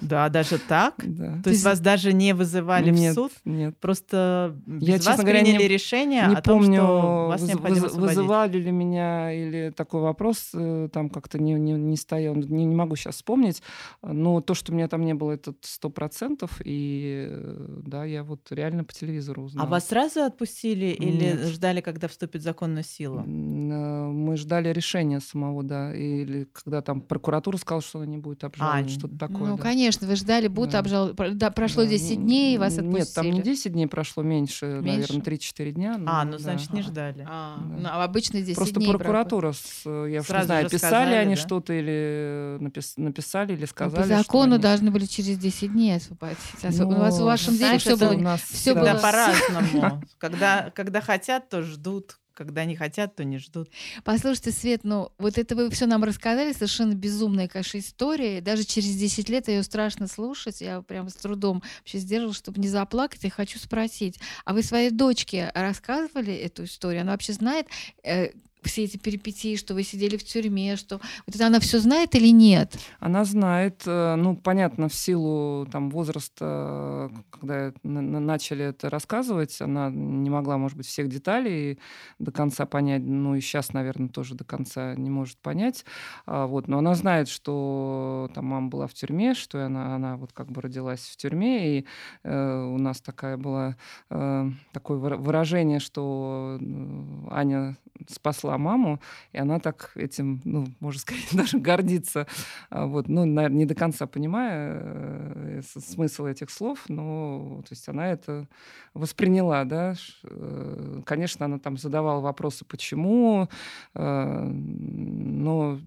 Да, 0.00 0.28
даже 0.28 0.58
так? 0.58 0.94
Да. 1.04 1.40
То 1.42 1.50
есть 1.50 1.64
вас 1.64 1.80
даже 1.80 2.12
не 2.12 2.34
вызывали 2.34 2.90
в 2.90 3.14
суд? 3.14 3.32
Нет. 3.44 3.76
Просто 3.78 4.56
я, 4.66 4.98
вас 4.98 5.20
приняли 5.20 5.64
решение 5.64 6.24
о 6.24 6.40
том, 6.42 6.64
что 6.64 7.26
вас 7.28 7.42
необходимо 7.42 7.88
вызывали 7.88 8.58
ли 8.58 8.70
меня 8.70 9.32
или 9.32 9.70
такой 9.70 10.00
вопрос 10.00 10.50
э, 10.54 10.88
там 10.92 11.08
как-то 11.08 11.38
не, 11.38 11.54
не, 11.54 11.72
не 11.72 11.96
стоял. 11.96 12.34
Не, 12.34 12.64
не 12.64 12.74
могу 12.74 12.96
сейчас 12.96 13.16
вспомнить. 13.16 13.62
Но 14.02 14.40
то, 14.40 14.54
что 14.54 14.72
меня 14.72 14.88
там 14.88 15.04
не 15.04 15.14
было, 15.14 15.32
это 15.32 15.54
сто 15.62 15.88
процентов. 15.88 16.60
И 16.64 17.28
э, 17.30 17.80
да, 17.86 18.04
я 18.13 18.13
вот 18.22 18.50
реально 18.50 18.84
по 18.84 18.92
телевизору 18.92 19.42
а 19.42 19.44
узнала. 19.46 19.68
А 19.68 19.70
вас 19.70 19.88
сразу 19.88 20.22
отпустили 20.22 20.86
или 20.86 21.24
Нет. 21.24 21.40
ждали, 21.46 21.80
когда 21.80 22.08
вступит 22.08 22.42
в 22.42 22.44
законную 22.44 22.84
силу? 22.84 23.20
Э, 23.20 23.24
мы 23.24 24.36
ждали 24.36 24.68
решения 24.72 25.20
самого, 25.20 25.62
да. 25.62 25.94
Или 25.94 26.48
когда 26.52 26.82
там 26.82 27.00
прокуратура 27.00 27.56
сказала, 27.56 27.82
что 27.82 27.98
она 27.98 28.06
не 28.06 28.18
будет 28.18 28.44
обжаловать, 28.44 28.86
а, 28.86 28.88
что-то 28.88 29.18
такое. 29.18 29.50
Ну, 29.50 29.56
да. 29.56 29.62
конечно, 29.62 30.06
вы 30.06 30.16
ждали, 30.16 30.48
будут 30.48 30.72
да. 30.72 30.80
обжаловать. 30.80 31.36
Да, 31.36 31.50
прошло 31.50 31.84
да. 31.84 31.90
10 31.90 32.22
дней, 32.22 32.54
и 32.54 32.58
вас 32.58 32.78
отпустили. 32.78 32.98
Нет, 32.98 33.14
там 33.14 33.30
не 33.30 33.42
10 33.42 33.72
дней 33.72 33.86
прошло, 33.86 34.22
меньше, 34.22 34.80
меньше? 34.82 35.12
наверное, 35.12 35.36
3-4 35.36 35.72
дня. 35.72 35.98
Но, 35.98 36.10
а, 36.10 36.24
ну, 36.24 36.38
значит, 36.38 36.70
да. 36.70 36.76
не 36.76 36.82
ждали. 36.82 37.26
А, 37.28 37.56
да. 37.58 37.76
ну, 37.78 37.88
а 37.90 38.04
обычно 38.04 38.40
10 38.40 38.56
Просто 38.56 38.74
дней. 38.74 38.86
Просто 38.86 38.98
прокуратура, 38.98 39.52
с, 39.52 39.84
я 39.84 40.22
Сразу 40.22 40.42
не 40.42 40.46
знаю, 40.46 40.70
писали 40.70 41.04
сказали, 41.04 41.14
они 41.14 41.34
да? 41.34 41.40
что-то 41.40 41.72
или 41.72 42.56
напис, 42.60 42.94
написали, 42.96 43.52
или 43.52 43.60
ну, 43.62 43.66
сказали. 43.66 44.02
по 44.02 44.08
закону 44.08 44.54
они... 44.54 44.62
должны 44.62 44.90
были 44.90 45.06
через 45.06 45.38
10 45.38 45.72
дней 45.72 45.96
освободить. 45.96 46.38
Ну, 46.62 46.88
у 46.88 46.94
вас 46.94 47.18
в 47.18 47.24
вашем 47.24 47.56
деле 47.56 47.78
все 47.78 47.96
было, 47.96 48.03
все 48.38 48.74
было 48.74 48.94
по-разному. 48.94 50.02
Когда, 50.18 50.70
когда 50.70 51.00
хотят, 51.00 51.48
то 51.48 51.62
ждут. 51.62 52.18
Когда 52.34 52.64
не 52.64 52.74
хотят, 52.74 53.14
то 53.14 53.24
не 53.24 53.38
ждут. 53.38 53.70
Послушайте, 54.02 54.50
Свет, 54.50 54.80
ну 54.82 55.12
вот 55.18 55.38
это 55.38 55.54
вы 55.54 55.70
все 55.70 55.86
нам 55.86 56.02
рассказали, 56.02 56.52
совершенно 56.52 56.94
безумная, 56.94 57.46
конечно, 57.46 57.78
история. 57.78 58.40
Даже 58.40 58.64
через 58.64 58.96
10 58.96 59.28
лет 59.28 59.46
ее 59.46 59.62
страшно 59.62 60.08
слушать. 60.08 60.60
Я 60.60 60.82
прям 60.82 61.08
с 61.08 61.14
трудом 61.14 61.62
вообще 61.78 61.98
сдерживала, 61.98 62.34
чтобы 62.34 62.60
не 62.60 62.68
заплакать. 62.68 63.22
Я 63.22 63.30
хочу 63.30 63.60
спросить, 63.60 64.18
а 64.44 64.52
вы 64.52 64.64
своей 64.64 64.90
дочке 64.90 65.52
рассказывали 65.54 66.34
эту 66.34 66.64
историю? 66.64 67.02
Она 67.02 67.12
вообще 67.12 67.34
знает, 67.34 67.68
э, 68.02 68.30
все 68.68 68.84
эти 68.84 68.96
перипетии, 68.96 69.56
что 69.56 69.74
вы 69.74 69.82
сидели 69.82 70.16
в 70.16 70.24
тюрьме, 70.24 70.76
что 70.76 71.00
вот 71.26 71.34
это 71.34 71.46
она 71.46 71.60
все 71.60 71.78
знает 71.78 72.14
или 72.14 72.28
нет? 72.28 72.76
Она 73.00 73.24
знает, 73.24 73.82
э, 73.86 74.14
ну 74.16 74.36
понятно, 74.36 74.88
в 74.88 74.94
силу 74.94 75.66
там 75.70 75.90
возраста, 75.90 77.10
когда 77.30 77.72
начали 77.82 78.64
это 78.64 78.90
рассказывать, 78.90 79.60
она 79.60 79.90
не 79.90 80.30
могла, 80.30 80.58
может 80.58 80.76
быть, 80.76 80.86
всех 80.86 81.08
деталей 81.08 81.78
до 82.18 82.32
конца 82.32 82.66
понять, 82.66 83.02
ну 83.02 83.34
и 83.34 83.40
сейчас, 83.40 83.72
наверное, 83.72 84.08
тоже 84.08 84.34
до 84.34 84.44
конца 84.44 84.94
не 84.94 85.10
может 85.10 85.38
понять, 85.38 85.84
а, 86.26 86.46
вот, 86.46 86.68
но 86.68 86.78
она 86.78 86.94
знает, 86.94 87.28
что 87.28 88.30
там 88.34 88.46
мама 88.46 88.68
была 88.68 88.86
в 88.86 88.94
тюрьме, 88.94 89.34
что 89.34 89.64
она, 89.64 89.94
она 89.94 90.16
вот 90.16 90.32
как 90.32 90.50
бы 90.50 90.60
родилась 90.62 91.00
в 91.00 91.16
тюрьме, 91.16 91.78
и 91.78 91.86
э, 92.22 92.62
у 92.64 92.78
нас 92.78 93.00
такая 93.00 93.36
была 93.36 93.76
э, 94.10 94.50
такое 94.72 94.98
выражение, 94.98 95.80
что 95.80 96.58
э, 96.60 97.28
Аня 97.30 97.76
спасла 98.08 98.53
маму, 98.58 99.00
и 99.32 99.38
она 99.38 99.58
так 99.58 99.92
этим, 99.94 100.40
ну, 100.44 100.66
можно 100.80 101.00
сказать, 101.00 101.28
даже 101.32 101.58
гордится. 101.58 102.26
А 102.70 102.86
вот, 102.86 103.08
ну, 103.08 103.24
наверное, 103.24 103.58
не 103.58 103.66
до 103.66 103.74
конца 103.74 104.06
понимая 104.06 104.80
э, 104.82 105.60
смысл 105.62 106.26
этих 106.26 106.50
слов, 106.50 106.84
но 106.88 107.62
то 107.62 107.72
есть 107.72 107.88
она 107.88 108.08
это 108.08 108.48
восприняла, 108.94 109.64
да. 109.64 109.94
Э, 110.24 111.02
конечно, 111.04 111.46
она 111.46 111.58
там 111.58 111.76
задавала 111.76 112.20
вопросы, 112.20 112.64
почему, 112.64 113.48
э, 113.94 114.44
но 114.44 115.78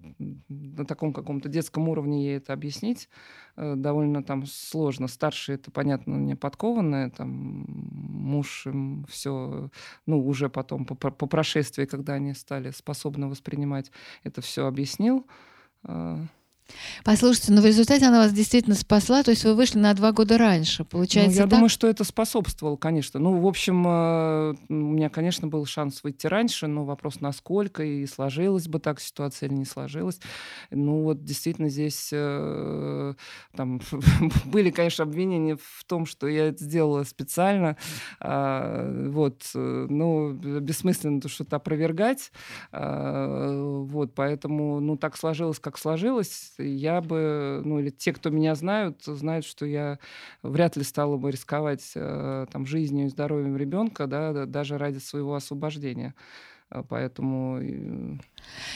на 0.48 0.84
таком 0.84 1.12
каком-то 1.12 1.48
детском 1.48 1.88
уровне 1.88 2.24
ей 2.24 2.36
это 2.38 2.52
объяснить 2.52 3.08
довольно 3.58 4.22
там 4.22 4.46
сложно. 4.46 5.08
Старшие, 5.08 5.56
это, 5.56 5.70
понятно, 5.70 6.14
не 6.14 6.34
подкованные, 6.34 7.10
там 7.10 7.64
муж 7.68 8.66
им 8.66 9.04
все, 9.08 9.70
ну, 10.06 10.26
уже 10.26 10.48
потом 10.48 10.84
по, 10.84 10.94
по 10.94 11.26
прошествии, 11.26 11.84
когда 11.84 12.14
они 12.14 12.34
стали 12.34 12.70
способны 12.70 13.26
воспринимать, 13.28 13.90
это 14.22 14.40
все 14.40 14.66
объяснил. 14.66 15.26
Послушайте, 17.04 17.52
но 17.52 17.60
в 17.62 17.66
результате 17.66 18.06
она 18.06 18.18
вас 18.18 18.32
действительно 18.32 18.74
спасла, 18.74 19.22
то 19.22 19.30
есть 19.30 19.44
вы 19.44 19.54
вышли 19.54 19.78
на 19.78 19.94
два 19.94 20.12
года 20.12 20.38
раньше, 20.38 20.84
получается. 20.84 21.36
Ну, 21.36 21.36
я 21.36 21.42
так? 21.42 21.50
думаю, 21.50 21.68
что 21.68 21.86
это 21.86 22.04
способствовало, 22.04 22.76
конечно. 22.76 23.18
Ну, 23.18 23.40
в 23.40 23.46
общем, 23.46 23.86
э, 23.86 24.54
у 24.68 24.74
меня, 24.74 25.08
конечно, 25.08 25.48
был 25.48 25.64
шанс 25.66 26.02
выйти 26.02 26.26
раньше, 26.26 26.66
но 26.66 26.84
вопрос, 26.84 27.20
насколько 27.20 27.82
и 27.82 28.06
сложилась 28.06 28.68
бы 28.68 28.78
так 28.80 29.00
ситуация 29.00 29.48
или 29.48 29.56
не 29.56 29.64
сложилась. 29.64 30.20
Ну, 30.70 31.02
вот 31.02 31.24
действительно 31.24 31.68
здесь 31.68 32.10
э, 32.12 33.14
там 33.56 33.80
были, 34.46 34.70
конечно, 34.70 35.04
обвинения 35.04 35.56
в 35.56 35.84
том, 35.84 36.06
что 36.06 36.28
я 36.28 36.48
это 36.48 36.62
сделала 36.62 37.04
специально. 37.04 37.76
А, 38.20 39.08
вот, 39.08 39.50
э, 39.54 39.86
ну, 39.88 40.32
бессмысленно 40.32 41.20
то 41.20 41.28
что-то 41.28 41.56
опровергать. 41.56 42.32
А, 42.72 43.82
вот, 43.84 44.14
поэтому, 44.14 44.80
ну, 44.80 44.96
так 44.96 45.16
сложилось, 45.16 45.58
как 45.58 45.78
сложилось 45.78 46.52
я 46.58 47.00
бы, 47.00 47.62
ну 47.64 47.78
или 47.80 47.90
те, 47.90 48.12
кто 48.12 48.30
меня 48.30 48.54
знают, 48.54 49.02
знают, 49.04 49.44
что 49.44 49.66
я 49.66 49.98
вряд 50.42 50.76
ли 50.76 50.82
стала 50.82 51.16
бы 51.16 51.30
рисковать 51.30 51.92
э, 51.94 52.46
там 52.50 52.66
жизнью 52.66 53.06
и 53.06 53.10
здоровьем 53.10 53.56
ребенка, 53.56 54.06
да, 54.06 54.46
даже 54.46 54.78
ради 54.78 54.98
своего 54.98 55.34
освобождения. 55.34 56.14
А, 56.70 56.82
поэтому... 56.82 58.18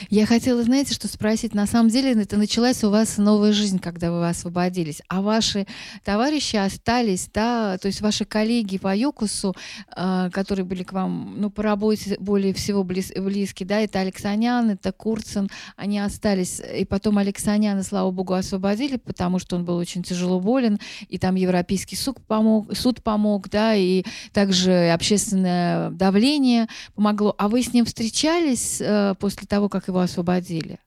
Я 0.09 0.25
хотела, 0.25 0.63
знаете, 0.63 0.93
что 0.93 1.07
спросить. 1.07 1.53
На 1.53 1.65
самом 1.67 1.89
деле 1.89 2.13
это 2.13 2.37
началась 2.37 2.83
у 2.83 2.89
вас 2.89 3.17
новая 3.17 3.53
жизнь, 3.53 3.79
когда 3.79 4.11
вы 4.11 4.27
освободились. 4.27 5.01
А 5.07 5.21
ваши 5.21 5.65
товарищи 6.03 6.55
остались, 6.55 7.29
да, 7.33 7.77
то 7.77 7.87
есть 7.87 8.01
ваши 8.01 8.25
коллеги 8.25 8.77
по 8.77 8.95
ЮКУСу, 8.95 9.55
э, 9.95 10.29
которые 10.31 10.65
были 10.65 10.83
к 10.83 10.93
вам, 10.93 11.35
ну, 11.37 11.49
по 11.49 11.63
работе 11.63 12.15
более 12.19 12.53
всего 12.53 12.83
близ, 12.83 13.11
близкие, 13.15 13.67
да, 13.67 13.79
это 13.79 13.99
Алексанян, 13.99 14.71
это 14.71 14.91
Курцин, 14.91 15.49
они 15.75 15.99
остались. 15.99 16.61
И 16.75 16.85
потом 16.85 17.17
Алексаняна, 17.17 17.83
слава 17.83 18.11
богу, 18.11 18.33
освободили, 18.33 18.97
потому 18.97 19.39
что 19.39 19.55
он 19.55 19.65
был 19.65 19.77
очень 19.77 20.03
тяжело 20.03 20.39
болен, 20.39 20.79
и 21.07 21.17
там 21.17 21.35
Европейский 21.35 21.95
суд 21.95 22.17
помог, 22.27 22.75
суд 22.75 23.03
помог, 23.03 23.49
да, 23.49 23.75
и 23.75 24.03
также 24.31 24.91
общественное 24.91 25.89
давление 25.91 26.67
помогло. 26.95 27.35
А 27.37 27.47
вы 27.47 27.63
с 27.63 27.73
ним 27.73 27.85
встречались 27.85 28.79
э, 28.81 29.15
после 29.19 29.47
того, 29.53 29.69
как 29.69 29.87
его 29.87 29.99
освободили? 29.99 30.79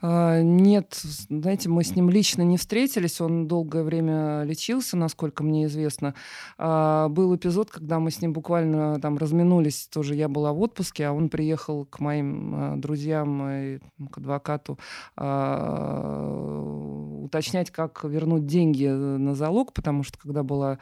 А, 0.00 0.42
нет, 0.42 1.00
знаете, 1.28 1.68
мы 1.68 1.84
с 1.84 1.94
ним 1.94 2.10
лично 2.10 2.42
не 2.42 2.56
встретились, 2.56 3.20
он 3.20 3.46
долгое 3.46 3.84
время 3.84 4.42
лечился, 4.42 4.96
насколько 4.96 5.44
мне 5.44 5.66
известно. 5.66 6.16
А, 6.56 7.08
был 7.08 7.36
эпизод, 7.36 7.70
когда 7.70 8.00
мы 8.00 8.10
с 8.10 8.20
ним 8.20 8.32
буквально 8.32 8.98
там 9.00 9.18
разминулись, 9.18 9.86
тоже 9.86 10.16
я 10.16 10.28
была 10.28 10.52
в 10.52 10.60
отпуске, 10.60 11.06
а 11.06 11.12
он 11.12 11.28
приехал 11.28 11.84
к 11.84 12.00
моим 12.00 12.54
а, 12.56 12.76
друзьям 12.76 13.48
и 13.48 13.78
к 14.10 14.18
адвокату 14.18 14.80
уточнять, 17.24 17.70
как 17.70 18.02
вернуть 18.02 18.46
деньги 18.46 18.86
на 18.86 19.36
залог, 19.36 19.72
потому 19.72 20.02
что 20.02 20.18
когда 20.18 20.42
была 20.42 20.78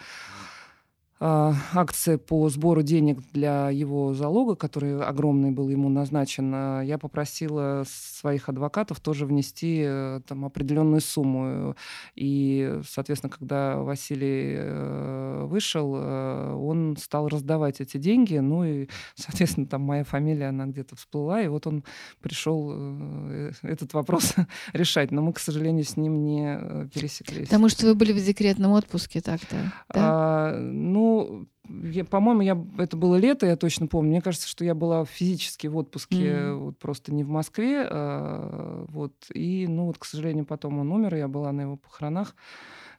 акция 1.19 2.19
по 2.19 2.49
сбору 2.51 2.83
денег 2.83 3.21
для 3.33 3.71
его 3.71 4.13
залога, 4.13 4.55
который 4.55 5.01
огромный 5.01 5.51
был 5.51 5.69
ему 5.71 5.89
назначен, 5.89 6.53
а, 6.55 6.83
я 6.83 6.99
попросила 6.99 7.85
своих 7.87 8.49
адвокатов 8.49 9.01
тоже 9.01 9.25
внести 9.25 9.83
э, 9.85 10.21
там 10.27 10.45
определенную 10.45 11.01
сумму. 11.01 11.75
И, 12.15 12.81
соответственно, 12.87 13.31
когда 13.31 13.79
Василий 13.79 14.57
э, 14.59 15.45
вышел, 15.47 15.95
э, 15.97 16.53
он 16.55 16.97
стал 16.99 17.29
раздавать 17.29 17.81
эти 17.81 17.97
деньги. 17.97 18.37
Ну 18.37 18.65
и, 18.65 18.89
соответственно, 19.15 19.67
там 19.67 19.83
моя 19.83 20.05
фамилия, 20.05 20.49
она 20.49 20.67
где-то 20.67 20.97
всплыла, 20.97 21.41
и 21.41 21.49
вот 21.49 21.67
он 21.67 21.85
пришел 22.21 23.51
этот 23.63 23.95
вопрос 23.95 24.35
решать. 24.73 25.11
Но 25.13 25.23
мы, 25.23 25.33
к 25.33 25.39
сожалению, 25.39 25.85
с 25.85 25.97
ним 25.97 26.25
не 26.25 26.89
пересеклись. 26.93 27.49
Потому 27.49 27.69
что 27.69 27.87
вы 27.87 27.95
были 27.95 28.13
в 28.13 28.23
декретном 28.23 28.73
отпуске 28.73 29.21
так-то. 29.21 29.57
Да? 29.57 30.53
А, 30.53 30.59
ну, 30.59 31.06
ну, 31.07 32.05
по-моему, 32.05 32.41
я, 32.43 32.67
это 32.79 32.97
было 32.97 33.17
лето, 33.17 33.47
я 33.47 33.57
точно 33.57 33.87
помню. 33.87 34.11
Мне 34.11 34.21
кажется, 34.23 34.49
что 34.49 34.65
я 34.65 34.75
была 34.75 35.05
физически 35.05 35.67
в 35.67 35.77
отпуске, 35.77 36.17
mm-hmm. 36.17 36.55
вот 36.57 36.79
просто 36.79 37.13
не 37.13 37.25
в 37.25 37.29
Москве. 37.29 37.87
А, 37.89 38.85
вот, 38.89 39.15
и, 39.33 39.67
ну, 39.69 39.87
вот, 39.87 39.99
к 39.99 40.05
сожалению, 40.05 40.45
потом 40.45 40.79
он 40.79 40.93
умер, 40.93 41.15
я 41.15 41.29
была 41.29 41.53
на 41.53 41.63
его 41.63 41.77
похоронах. 41.77 42.35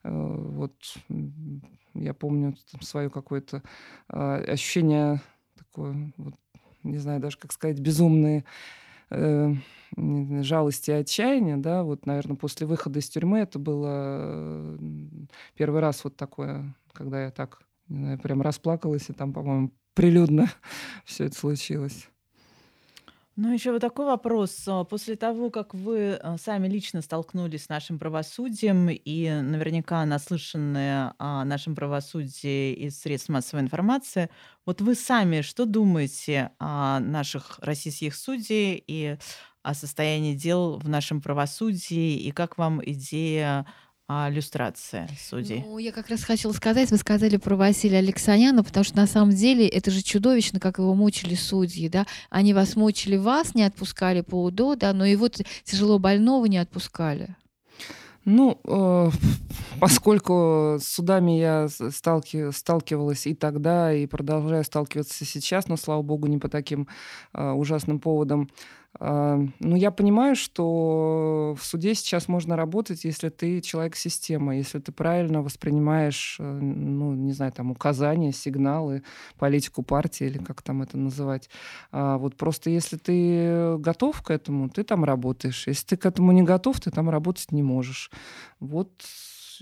А, 0.03 0.09
вот, 0.11 0.73
я 1.93 2.13
помню 2.13 2.55
там, 2.71 2.81
свое 2.81 3.09
какое-то 3.09 3.63
а, 4.09 4.37
ощущение 4.37 5.21
такое, 5.57 6.13
вот, 6.17 6.35
не 6.83 6.97
знаю 6.97 7.19
даже, 7.19 7.37
как 7.37 7.51
сказать, 7.51 7.79
безумные 7.79 8.45
э, 9.09 9.53
жалости 9.95 10.91
и 10.91 10.95
отчаяния, 10.95 11.57
да, 11.57 11.83
вот, 11.83 12.05
наверное, 12.05 12.35
после 12.35 12.67
выхода 12.67 12.99
из 12.99 13.09
тюрьмы 13.09 13.39
это 13.39 13.59
было 13.59 14.77
первый 15.55 15.81
раз 15.81 16.03
вот 16.03 16.15
такое, 16.15 16.75
когда 16.93 17.23
я 17.23 17.31
так 17.31 17.66
прям 17.87 18.41
расплакалась, 18.41 19.09
и 19.09 19.13
там, 19.13 19.33
по-моему, 19.33 19.71
прилюдно 19.93 20.49
все 21.05 21.25
это 21.25 21.37
случилось. 21.37 22.09
Ну, 23.39 23.53
еще 23.53 23.71
вот 23.71 23.81
такой 23.81 24.07
вопрос. 24.07 24.63
А, 24.67 24.83
после 24.83 25.15
того, 25.15 25.51
как 25.51 25.75
вы 25.75 26.13
а, 26.13 26.39
сами 26.39 26.67
лично 26.67 27.03
столкнулись 27.03 27.65
с 27.65 27.69
нашим 27.69 27.99
правосудием 27.99 28.89
и 28.89 29.29
наверняка 29.29 30.03
наслышанные 30.05 31.13
о 31.19 31.45
нашем 31.45 31.75
правосудии 31.75 32.73
из 32.73 32.99
средств 32.99 33.29
массовой 33.29 33.61
информации, 33.61 34.31
вот 34.65 34.81
вы 34.81 34.95
сами 34.95 35.41
что 35.41 35.67
думаете 35.67 36.49
о 36.57 36.99
наших 36.99 37.59
российских 37.59 38.15
судей 38.15 38.83
и 38.87 39.17
о 39.61 39.75
состоянии 39.75 40.33
дел 40.33 40.79
в 40.79 40.89
нашем 40.89 41.21
правосудии, 41.21 42.17
и 42.17 42.31
как 42.31 42.57
вам 42.57 42.81
идея 42.83 43.67
а, 44.09 44.29
иллюстрация 44.29 45.09
судей. 45.19 45.63
Ну, 45.65 45.77
я 45.79 45.91
как 45.91 46.07
раз 46.09 46.23
хотела 46.23 46.53
сказать, 46.53 46.91
вы 46.91 46.97
сказали 46.97 47.35
про 47.35 47.55
Василия 47.57 47.97
Алексаняна, 47.97 48.63
потому 48.63 48.83
что 48.85 48.95
на 48.95 49.05
самом 49.05 49.31
деле 49.31 49.67
это 49.67 49.91
же 49.91 50.01
чудовищно, 50.01 50.59
как 50.59 50.77
его 50.77 50.93
мучили 50.95 51.35
судьи, 51.35 51.89
да. 51.89 52.05
Они 52.29 52.53
вас 52.53 52.75
мучили, 52.77 53.17
вас 53.17 53.53
не 53.53 53.63
отпускали 53.63 54.21
по 54.21 54.43
УДО, 54.43 54.75
да, 54.75 54.93
но 54.93 55.05
его 55.05 55.27
тяжело 55.63 55.99
больного 55.99 56.45
не 56.45 56.57
отпускали. 56.57 57.35
Ну, 58.29 58.59
э, 58.65 59.09
поскольку 59.79 60.75
с 60.79 60.83
судами 60.83 61.39
я 61.39 61.69
сталки, 61.69 62.51
сталкивалась 62.51 63.25
и 63.25 63.33
тогда, 63.33 63.93
и 63.93 64.05
продолжаю 64.05 64.65
сталкиваться 64.65 65.23
сейчас, 65.23 65.69
но, 65.69 65.77
слава 65.77 66.01
богу, 66.01 66.27
не 66.27 66.37
по 66.37 66.49
таким 66.49 66.89
э, 67.33 67.51
ужасным 67.51 67.99
поводам, 68.01 68.49
а, 68.99 69.39
ну, 69.59 69.75
я 69.75 69.91
понимаю, 69.91 70.35
что 70.35 71.55
в 71.59 71.63
суде 71.63 71.93
сейчас 71.93 72.27
можно 72.27 72.55
работать, 72.55 73.03
если 73.03 73.29
ты 73.29 73.61
человек-система, 73.61 74.57
если 74.57 74.79
ты 74.79 74.91
правильно 74.91 75.43
воспринимаешь, 75.43 76.37
э, 76.39 76.43
ну, 76.43 77.13
не 77.13 77.33
знаю, 77.33 77.51
там, 77.51 77.71
указания, 77.71 78.31
сигналы, 78.31 79.03
политику 79.37 79.83
партии 79.83 80.25
или 80.25 80.37
как 80.39 80.61
там 80.61 80.81
это 80.81 80.97
называть. 80.97 81.49
А 81.91 82.17
вот 82.17 82.35
просто 82.35 82.69
если 82.69 82.97
ты 82.97 83.77
готов 83.77 84.21
к 84.21 84.31
этому, 84.31 84.69
ты 84.69 84.83
там 84.83 85.03
работаешь. 85.03 85.67
Если 85.67 85.85
ты 85.85 85.97
к 85.97 86.05
этому 86.05 86.31
не 86.31 86.41
готов, 86.41 86.79
ты 86.79 86.89
там 86.89 87.09
работать 87.09 87.51
не 87.51 87.61
можешь. 87.61 88.09
Вот, 88.59 88.91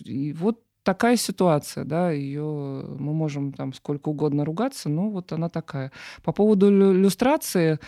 и 0.04 0.34
вот 0.34 0.62
такая 0.84 1.18
ситуация, 1.18 1.84
да, 1.84 2.12
ее 2.12 2.86
мы 3.00 3.14
можем 3.14 3.52
там 3.52 3.74
сколько 3.74 4.10
угодно 4.10 4.46
ругаться, 4.46 4.88
но 4.88 5.10
вот 5.10 5.34
она 5.34 5.50
такая. 5.50 5.92
По 6.24 6.32
поводу 6.32 6.70
иллюстрации, 6.70 7.80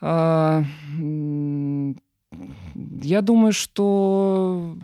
а, 0.00 0.62
я 3.00 3.22
думаю, 3.22 3.52
что 3.52 4.76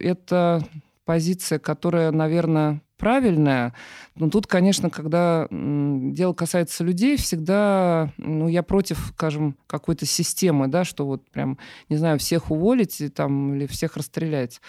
это 0.00 0.62
позиция, 1.04 1.58
которая, 1.58 2.10
наверное, 2.10 2.80
правильная. 2.96 3.74
Но 4.16 4.30
тут, 4.30 4.46
конечно, 4.46 4.90
когда 4.90 5.48
дело 5.50 6.34
касается 6.34 6.84
людей, 6.84 7.16
всегда, 7.16 8.12
ну, 8.16 8.46
я 8.46 8.62
против, 8.62 9.10
скажем, 9.14 9.56
какой-то 9.66 10.06
системы, 10.06 10.68
да, 10.68 10.84
что 10.84 11.04
вот 11.04 11.28
прям, 11.30 11.58
не 11.88 11.96
знаю, 11.96 12.20
всех 12.20 12.52
уволить 12.52 13.00
и, 13.00 13.08
там, 13.08 13.54
или 13.54 13.66
всех 13.66 13.96
расстрелять. 13.96 14.60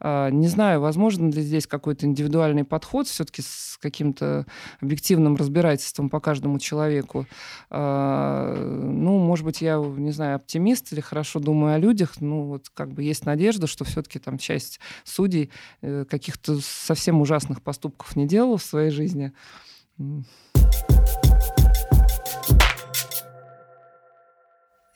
А, 0.00 0.30
не 0.30 0.48
знаю, 0.48 0.80
возможно 0.80 1.30
ли 1.30 1.42
здесь 1.42 1.66
какой-то 1.66 2.06
индивидуальный 2.06 2.64
подход 2.64 3.06
все-таки 3.06 3.42
с 3.42 3.78
каким-то 3.78 4.46
объективным 4.80 5.36
разбирательством 5.36 6.08
по 6.08 6.18
каждому 6.18 6.58
человеку. 6.58 7.26
А, 7.68 8.54
ну, 8.56 9.18
может 9.18 9.44
быть, 9.44 9.60
я, 9.60 9.76
не 9.76 10.12
знаю, 10.12 10.36
оптимист 10.36 10.94
или 10.94 11.00
хорошо 11.00 11.40
думаю 11.40 11.74
о 11.74 11.78
людях, 11.78 12.20
ну, 12.20 12.44
вот 12.44 12.70
как 12.72 12.90
бы 12.92 13.02
есть 13.02 13.26
надежда, 13.26 13.66
что 13.66 13.84
все-таки 13.84 14.18
там 14.18 14.38
часть 14.38 14.80
судей 15.04 15.50
э, 15.82 16.06
каких-то 16.08 16.58
совсем 16.62 17.20
ужасных 17.20 17.60
поступков 17.60 18.16
не 18.16 18.26
делал 18.26 18.56
в 18.56 18.62
своей 18.62 18.93
жизни. 18.94 19.32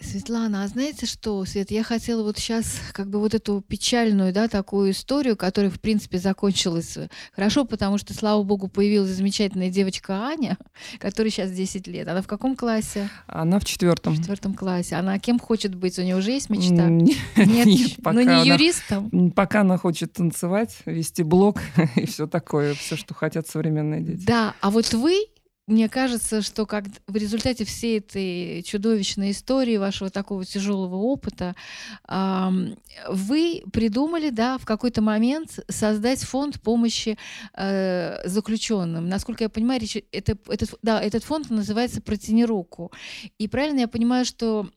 Светлана, 0.08 0.64
а 0.64 0.68
знаете 0.68 1.06
что, 1.06 1.44
Свет, 1.44 1.70
я 1.70 1.82
хотела 1.82 2.22
вот 2.22 2.38
сейчас 2.38 2.80
как 2.92 3.10
бы 3.10 3.18
вот 3.18 3.34
эту 3.34 3.60
печальную, 3.60 4.32
да, 4.32 4.48
такую 4.48 4.92
историю, 4.92 5.36
которая, 5.36 5.70
в 5.70 5.80
принципе, 5.80 6.18
закончилась 6.18 6.96
хорошо, 7.32 7.64
потому 7.64 7.98
что, 7.98 8.14
слава 8.14 8.42
богу, 8.42 8.68
появилась 8.68 9.10
замечательная 9.10 9.70
девочка 9.70 10.14
Аня, 10.14 10.56
которая 10.98 11.30
сейчас 11.30 11.50
10 11.50 11.86
лет. 11.86 12.08
Она 12.08 12.22
в 12.22 12.26
каком 12.26 12.56
классе? 12.56 13.10
Она 13.26 13.58
в 13.58 13.64
четвертом. 13.64 14.14
В 14.14 14.18
четвертом 14.18 14.54
классе. 14.54 14.96
Она 14.96 15.18
кем 15.18 15.38
хочет 15.38 15.74
быть? 15.74 15.98
У 15.98 16.02
нее 16.02 16.16
уже 16.16 16.32
есть 16.32 16.48
мечта? 16.50 16.88
Нет, 16.88 17.16
нет, 17.36 17.66
нет 17.66 17.96
пока 18.02 18.12
ну 18.12 18.20
не 18.22 18.48
юристом? 18.48 19.30
Пока 19.32 19.60
она 19.60 19.76
хочет 19.76 20.12
танцевать, 20.14 20.76
вести 20.86 21.22
блог 21.22 21.60
и 21.96 22.06
все 22.06 22.26
такое, 22.26 22.74
все, 22.74 22.96
что 22.96 23.14
хотят 23.14 23.46
современные 23.46 24.00
дети. 24.00 24.24
Да, 24.24 24.54
а 24.60 24.70
вот 24.70 24.92
вы 24.94 25.26
мне 25.68 25.88
кажется, 25.88 26.42
что 26.42 26.66
как 26.66 26.84
в 27.06 27.14
результате 27.14 27.64
всей 27.64 27.98
этой 27.98 28.62
чудовищной 28.62 29.30
истории, 29.32 29.76
вашего 29.76 30.10
такого 30.10 30.44
тяжелого 30.44 30.96
опыта, 30.96 31.54
вы 33.08 33.62
придумали, 33.72 34.30
да, 34.30 34.58
в 34.58 34.64
какой-то 34.64 35.02
момент 35.02 35.60
создать 35.68 36.22
фонд 36.22 36.60
помощи 36.60 37.18
э, 37.54 38.26
заключенным. 38.26 39.08
Насколько 39.08 39.44
я 39.44 39.48
понимаю, 39.50 39.80
речь, 39.80 39.98
это, 40.10 40.36
этот, 40.48 40.74
да, 40.82 41.00
этот 41.00 41.22
фонд 41.22 41.50
называется 41.50 42.00
«Протяни 42.00 42.44
руку». 42.44 42.90
И 43.38 43.46
правильно 43.46 43.80
я 43.80 43.88
понимаю, 43.88 44.24
что 44.24 44.68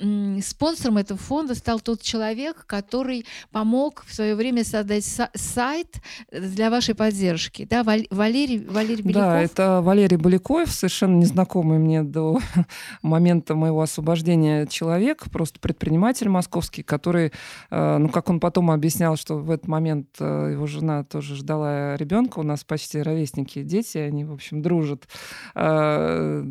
спонсором 0.43 0.97
этого 0.97 1.19
фонда 1.19 1.55
стал 1.55 1.79
тот 1.79 2.01
человек, 2.01 2.65
который 2.65 3.25
помог 3.51 4.03
в 4.05 4.13
свое 4.13 4.35
время 4.35 4.63
создать 4.65 5.05
сайт 5.33 5.95
для 6.31 6.69
вашей 6.69 6.95
поддержки, 6.95 7.65
да, 7.69 7.83
Валерий, 7.83 8.65
Валерий 8.65 9.03
Беляков? 9.03 9.23
Да, 9.23 9.41
это 9.41 9.81
Валерий 9.81 10.17
Баляков, 10.17 10.69
совершенно 10.81 11.15
незнакомый 11.17 11.77
мне 11.77 12.01
до 12.01 12.39
момента 13.03 13.53
моего 13.53 13.81
освобождения 13.81 14.65
человек, 14.65 15.25
просто 15.31 15.59
предприниматель 15.59 16.27
московский, 16.27 16.81
который, 16.81 17.31
э, 17.69 17.97
ну, 17.97 18.09
как 18.09 18.29
он 18.29 18.39
потом 18.39 18.71
объяснял, 18.71 19.15
что 19.15 19.37
в 19.37 19.51
этот 19.51 19.67
момент 19.67 20.07
э, 20.19 20.49
его 20.53 20.65
жена 20.65 21.03
тоже 21.03 21.35
ждала 21.35 21.95
ребенка, 21.97 22.39
у 22.39 22.43
нас 22.43 22.63
почти 22.63 22.99
ровесники 22.99 23.61
дети, 23.61 23.99
они, 23.99 24.25
в 24.25 24.33
общем, 24.33 24.63
дружат. 24.63 25.07
Э, 25.53 26.43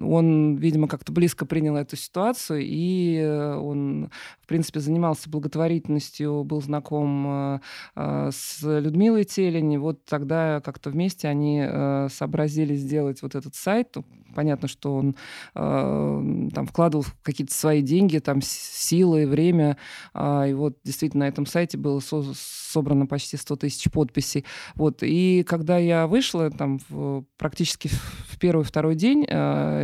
он, 0.00 0.56
видимо, 0.56 0.88
как-то 0.88 1.12
близко 1.12 1.46
принял 1.46 1.76
эту 1.76 1.96
ситуацию, 1.96 2.60
и 2.62 3.16
э, 3.16 3.56
он, 3.56 4.10
в 4.40 4.46
принципе, 4.46 4.80
занимался 4.80 5.30
благотворительностью, 5.30 6.44
был 6.44 6.62
знаком 6.62 7.26
э, 7.26 7.60
э, 7.96 8.30
с 8.32 8.62
Людмилой 8.62 9.24
Телени. 9.24 9.76
Вот 9.76 10.04
тогда 10.04 10.60
как-то 10.60 10.90
вместе 10.90 11.28
они 11.28 11.64
сообразили 12.10 12.74
сделать 12.74 13.22
вот 13.22 13.34
этот 13.34 13.54
сайт. 13.54 13.90
Ну, 13.94 14.04
понятно, 14.34 14.68
что 14.68 14.94
он 14.94 15.14
там 15.54 16.66
вкладывал 16.66 17.04
какие-то 17.22 17.54
свои 17.54 17.82
деньги, 17.82 18.18
там 18.18 18.40
силы, 18.42 19.26
время. 19.26 19.76
А, 20.14 20.46
и 20.46 20.54
вот 20.54 20.78
действительно 20.84 21.24
на 21.24 21.28
этом 21.28 21.46
сайте 21.46 21.78
было 21.78 22.00
собрано 22.00 23.06
почти 23.06 23.36
100 23.36 23.56
тысяч 23.56 23.90
подписей. 23.90 24.44
Вот. 24.74 25.02
И 25.02 25.44
когда 25.46 25.78
я 25.78 26.06
вышла 26.06 26.50
там 26.50 26.80
в, 26.88 27.24
практически 27.36 27.88
в 27.88 28.38
первый-второй 28.38 28.94
день, 28.94 29.24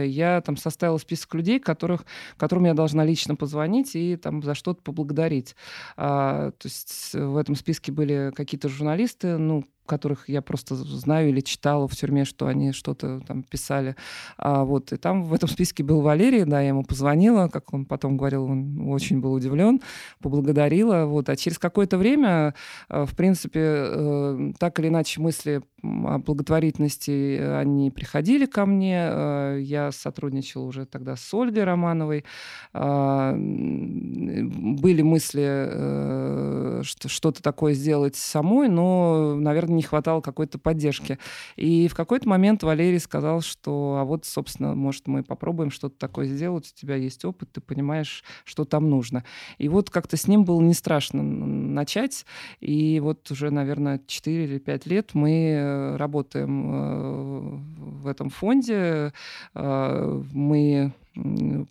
я 0.04 0.40
там 0.40 0.56
составила 0.56 0.98
список 0.98 1.34
людей, 1.34 1.60
которых, 1.60 2.04
которым 2.36 2.66
я 2.66 2.74
должна 2.74 3.04
лично 3.04 3.36
позвонить 3.36 3.94
и 3.94 4.16
там 4.16 4.42
за 4.42 4.54
что-то 4.54 4.82
поблагодарить. 4.82 5.56
А, 5.96 6.52
то 6.52 6.66
есть 6.66 7.14
в 7.14 7.36
этом 7.36 7.54
списке 7.54 7.92
были 7.92 8.32
какие-то 8.34 8.68
журналисты, 8.68 9.38
ну, 9.38 9.64
которых 9.88 10.28
я 10.28 10.42
просто 10.42 10.74
знаю 10.76 11.30
или 11.30 11.40
читала 11.40 11.88
в 11.88 11.96
тюрьме, 11.96 12.24
что 12.24 12.46
они 12.46 12.72
что-то 12.72 13.20
там 13.26 13.42
писали. 13.42 13.96
А, 14.36 14.64
вот, 14.64 14.92
и 14.92 14.96
там 14.96 15.24
в 15.24 15.34
этом 15.34 15.48
списке 15.48 15.82
был 15.82 16.00
Валерий, 16.00 16.44
да, 16.44 16.60
я 16.60 16.68
ему 16.68 16.84
позвонила, 16.84 17.48
как 17.48 17.72
он 17.72 17.84
потом 17.84 18.16
говорил, 18.16 18.44
он 18.44 18.88
очень 18.90 19.20
был 19.20 19.32
удивлен, 19.32 19.80
поблагодарила. 20.20 21.06
Вот. 21.06 21.28
А 21.28 21.36
через 21.36 21.58
какое-то 21.58 21.98
время, 21.98 22.54
э, 22.88 23.04
в 23.04 23.16
принципе, 23.16 23.60
э, 23.64 24.52
так 24.58 24.78
или 24.78 24.88
иначе 24.88 25.20
мысли 25.20 25.62
о 25.82 26.18
благотворительности, 26.18 27.38
они 27.40 27.90
приходили 27.90 28.46
ко 28.46 28.66
мне. 28.66 29.08
Э, 29.10 29.58
я 29.60 29.92
сотрудничала 29.92 30.64
уже 30.64 30.86
тогда 30.86 31.16
с 31.16 31.34
Ольгой 31.34 31.64
Романовой. 31.64 32.24
А, 32.72 33.34
были 33.34 35.02
мысли 35.02 36.82
что-то 36.82 37.42
такое 37.42 37.74
сделать 37.74 38.16
самой, 38.16 38.68
но, 38.68 39.34
наверное, 39.36 39.76
не 39.78 39.82
хватало 39.82 40.20
какой-то 40.20 40.58
поддержки. 40.58 41.18
И 41.56 41.88
в 41.88 41.94
какой-то 41.94 42.28
момент 42.28 42.62
Валерий 42.62 42.98
сказал, 42.98 43.40
что 43.40 43.98
а 44.00 44.04
вот, 44.04 44.24
собственно, 44.26 44.74
может, 44.74 45.06
мы 45.06 45.22
попробуем 45.22 45.70
что-то 45.70 45.96
такое 45.98 46.26
сделать, 46.26 46.72
у 46.74 46.78
тебя 46.78 46.96
есть 46.96 47.24
опыт, 47.24 47.52
ты 47.52 47.60
понимаешь, 47.60 48.24
что 48.44 48.64
там 48.64 48.90
нужно. 48.90 49.24
И 49.58 49.68
вот 49.68 49.90
как-то 49.90 50.16
с 50.16 50.26
ним 50.26 50.44
было 50.44 50.60
не 50.60 50.74
страшно 50.74 51.22
начать. 51.22 52.26
И 52.60 53.00
вот 53.00 53.30
уже, 53.30 53.50
наверное, 53.50 54.00
4 54.06 54.44
или 54.44 54.58
5 54.58 54.86
лет 54.86 55.14
мы 55.14 55.30
э, 55.30 55.96
работаем 55.96 56.72
э, 56.72 57.58
в 58.02 58.06
этом 58.06 58.30
фонде. 58.30 59.12
Э, 59.54 60.22
мы 60.32 60.92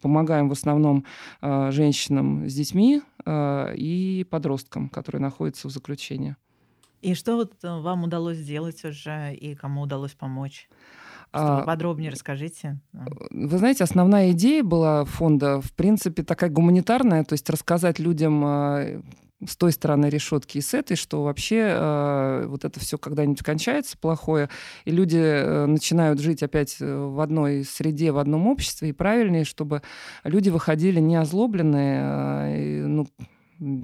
помогаем 0.01 0.49
в 0.49 0.51
основном 0.51 1.05
женщинам 1.41 2.49
с 2.49 2.53
детьми 2.53 3.01
и 3.25 4.27
подросткам, 4.29 4.89
которые 4.89 5.21
находятся 5.21 5.69
в 5.69 5.71
заключении. 5.71 6.35
И 7.01 7.13
что 7.13 7.35
вот 7.35 7.53
вам 7.61 8.03
удалось 8.03 8.37
сделать 8.37 8.83
уже 8.83 9.33
и 9.33 9.55
кому 9.55 9.81
удалось 9.81 10.13
помочь? 10.13 10.69
А, 11.31 11.61
подробнее 11.63 12.09
расскажите. 12.09 12.79
Вы 13.31 13.57
знаете, 13.57 13.83
основная 13.83 14.31
идея 14.31 14.63
была 14.63 15.05
фонда, 15.05 15.61
в 15.61 15.73
принципе, 15.73 16.23
такая 16.23 16.49
гуманитарная, 16.49 17.23
то 17.23 17.33
есть 17.33 17.49
рассказать 17.49 17.99
людям 17.99 18.43
а, 18.45 19.01
с 19.45 19.55
той 19.55 19.71
стороны 19.71 20.07
решетки 20.07 20.57
и 20.57 20.61
с 20.61 20.73
этой, 20.73 20.95
что 20.95 21.23
вообще 21.23 21.67
э, 21.69 22.45
вот 22.47 22.65
это 22.65 22.79
все 22.79 22.97
когда-нибудь 22.97 23.43
кончается 23.43 23.97
плохое, 23.97 24.49
и 24.85 24.91
люди 24.91 25.19
э, 25.19 25.65
начинают 25.67 26.19
жить 26.19 26.41
опять 26.41 26.77
в 26.79 27.21
одной 27.21 27.63
среде, 27.63 28.11
в 28.11 28.17
одном 28.17 28.47
обществе, 28.47 28.89
и 28.89 28.93
правильнее, 28.93 29.43
чтобы 29.43 29.83
люди 30.23 30.49
выходили 30.49 30.99
не 30.99 31.15
озлобленные, 31.17 32.01
э, 32.01 32.87
ну, 32.87 33.07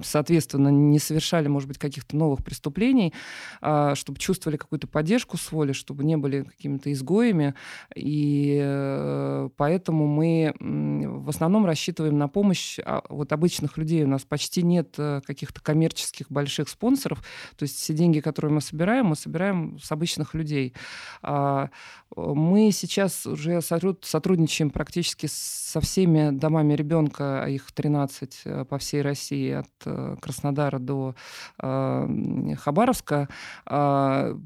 соответственно, 0.02 0.68
не 0.68 0.98
совершали, 0.98 1.48
может 1.48 1.68
быть, 1.68 1.78
каких-то 1.78 2.16
новых 2.16 2.44
преступлений, 2.44 3.12
а, 3.60 3.94
чтобы 3.94 4.18
чувствовали 4.18 4.56
какую-то 4.56 4.86
поддержку 4.86 5.36
с 5.36 5.52
воли, 5.52 5.72
чтобы 5.72 6.04
не 6.04 6.16
были 6.16 6.42
какими-то 6.42 6.92
изгоями. 6.92 7.54
И 7.94 8.58
э, 8.62 9.48
поэтому 9.56 10.06
мы 10.06 10.54
в 10.60 11.28
основном 11.28 11.66
рассчитываем 11.66 12.18
на 12.18 12.28
помощь 12.28 12.78
а, 12.84 13.02
вот 13.08 13.32
обычных 13.32 13.76
людей. 13.78 14.04
У 14.04 14.08
нас 14.08 14.24
почти 14.24 14.62
нет 14.62 14.94
э, 14.98 15.20
каких-то 15.24 15.60
коммерческих 15.60 16.30
больших 16.30 16.68
спонсоров. 16.68 17.24
То 17.56 17.64
есть 17.64 17.76
все 17.76 17.94
деньги, 17.94 18.20
которые 18.20 18.52
мы 18.52 18.60
собираем, 18.60 19.06
мы 19.06 19.16
собираем 19.16 19.78
с 19.78 19.90
обычных 19.90 20.34
людей. 20.34 20.74
А, 21.22 21.70
мы 22.16 22.70
сейчас 22.72 23.26
уже 23.26 23.60
сотрудничаем 23.60 24.70
практически 24.70 25.26
со 25.28 25.80
всеми 25.80 26.30
домами 26.30 26.74
ребенка, 26.74 27.46
их 27.48 27.72
13 27.72 28.40
э, 28.44 28.64
по 28.64 28.78
всей 28.78 29.02
России, 29.02 29.63
от 29.64 29.86
э, 29.86 30.16
Краснодара 30.20 30.78
до 30.78 31.14
э, 31.60 32.54
Хабаровска. 32.58 33.28
А, 33.66 34.36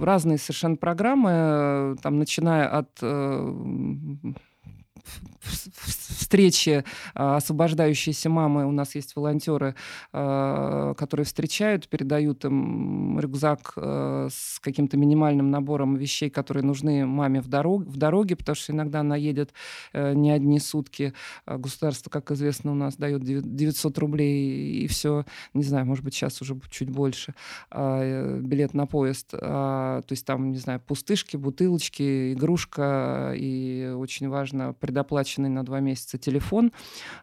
разные 0.00 0.38
совершенно 0.38 0.76
программы, 0.76 1.96
там, 2.02 2.18
начиная 2.18 2.68
от 2.68 3.00
встречи 6.32 6.84
а, 7.14 7.36
освобождающиеся 7.36 8.30
мамы, 8.30 8.66
у 8.66 8.72
нас 8.72 8.94
есть 8.94 9.14
волонтеры, 9.16 9.74
а, 10.12 10.94
которые 10.94 11.26
встречают, 11.26 11.88
передают 11.88 12.44
им 12.44 13.18
рюкзак 13.18 13.74
а, 13.76 14.28
с 14.30 14.58
каким-то 14.60 14.96
минимальным 14.96 15.50
набором 15.50 15.96
вещей, 15.96 16.30
которые 16.30 16.64
нужны 16.64 17.04
маме 17.04 17.40
в, 17.40 17.48
дорог, 17.48 17.82
в 17.82 17.96
дороге, 17.96 18.36
потому 18.36 18.56
что 18.56 18.72
иногда 18.72 19.00
она 19.00 19.16
едет 19.16 19.52
э, 19.92 20.14
не 20.14 20.30
одни 20.30 20.58
сутки. 20.58 21.12
Государство, 21.46 22.08
как 22.10 22.30
известно, 22.30 22.72
у 22.72 22.74
нас 22.74 22.96
дает 22.96 23.22
900 23.22 23.98
рублей 23.98 24.84
и 24.84 24.86
все, 24.86 25.24
не 25.54 25.64
знаю, 25.64 25.86
может 25.86 26.04
быть, 26.04 26.14
сейчас 26.14 26.40
уже 26.40 26.58
чуть 26.70 26.90
больше, 26.90 27.34
э, 27.70 28.40
билет 28.40 28.74
на 28.74 28.86
поезд. 28.86 29.30
То 29.30 30.04
есть 30.08 30.24
там, 30.24 30.52
не 30.52 30.58
знаю, 30.58 30.80
пустышки, 30.80 31.36
бутылочки, 31.36 32.32
игрушка, 32.32 33.34
и 33.36 33.92
очень 33.96 34.28
важно 34.28 34.72
предоплаченный 34.92 35.48
на 35.48 35.64
два 35.64 35.80
месяца 35.80 36.18
телефон, 36.18 36.72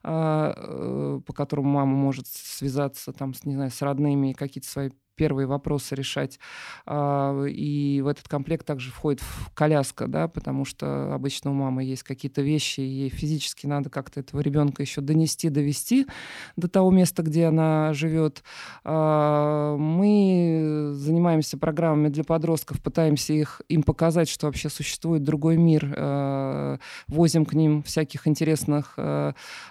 а, 0.03 0.53
э, 0.57 1.21
по 1.25 1.33
которому 1.33 1.69
мама 1.69 1.95
может 1.95 2.25
связаться 2.27 3.13
там, 3.13 3.33
не 3.43 3.53
знаю, 3.53 3.69
с 3.69 3.81
родными 3.81 4.31
и 4.31 4.33
какие-то 4.33 4.67
свои 4.67 4.89
первые 5.19 5.47
вопросы 5.47 5.95
решать. 5.95 6.39
А, 6.85 7.43
и 7.43 7.99
в 8.01 8.07
этот 8.07 8.29
комплект 8.29 8.65
также 8.65 8.89
входит 8.89 9.21
коляска, 9.53 10.07
да, 10.07 10.29
потому 10.29 10.63
что 10.63 11.13
обычно 11.13 11.51
у 11.51 11.53
мамы 11.53 11.83
есть 11.83 12.03
какие-то 12.03 12.41
вещи, 12.41 12.79
и 12.79 12.87
ей 12.87 13.09
физически 13.09 13.67
надо 13.67 13.89
как-то 13.89 14.21
этого 14.21 14.39
ребенка 14.39 14.81
еще 14.81 15.01
донести, 15.01 15.49
довести 15.49 16.07
до 16.55 16.69
того 16.69 16.89
места, 16.89 17.21
где 17.21 17.47
она 17.47 17.91
живет. 17.93 18.43
А, 18.85 19.75
мы 19.75 20.91
занимаемся 20.93 21.57
программами 21.57 22.07
для 22.07 22.23
подростков, 22.23 22.81
пытаемся 22.81 23.33
их, 23.33 23.61
им 23.67 23.83
показать, 23.83 24.29
что 24.29 24.45
вообще 24.45 24.69
существует 24.69 25.23
другой 25.23 25.57
мир, 25.57 25.93
а, 25.97 26.79
возим 27.07 27.45
к 27.45 27.53
ним 27.53 27.83
всяких 27.83 28.25
интересных 28.25 28.97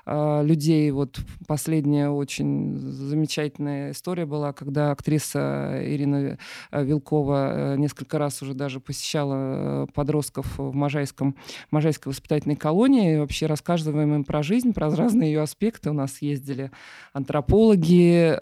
людей. 0.07 0.91
Вот 0.91 1.21
последняя 1.47 2.11
очень 2.11 2.77
замечательная 2.77 3.93
история 3.93 4.27
была, 4.27 4.53
когда 4.53 4.91
актриса 4.91 5.38
актриса 5.38 5.38
Ирина 5.39 6.39
э, 6.71 6.85
Вилкова 6.85 7.75
э, 7.75 7.77
несколько 7.77 8.19
раз 8.19 8.43
уже 8.43 8.55
даже 8.55 8.81
посещала 8.81 9.35
э, 9.37 9.87
подростков 9.95 10.59
в 10.59 10.75
Можайском, 10.75 11.37
Можайской 11.71 12.11
воспитательной 12.11 12.57
колонии. 12.57 13.15
И 13.15 13.19
вообще 13.19 13.47
рассказываем 13.47 14.15
им 14.15 14.25
про 14.25 14.43
жизнь, 14.43 14.73
про 14.73 14.91
разные 14.95 15.33
ее 15.33 15.43
аспекты. 15.43 15.91
У 15.91 15.93
нас 15.93 16.23
ездили 16.23 16.71
антропологи, 17.13 18.37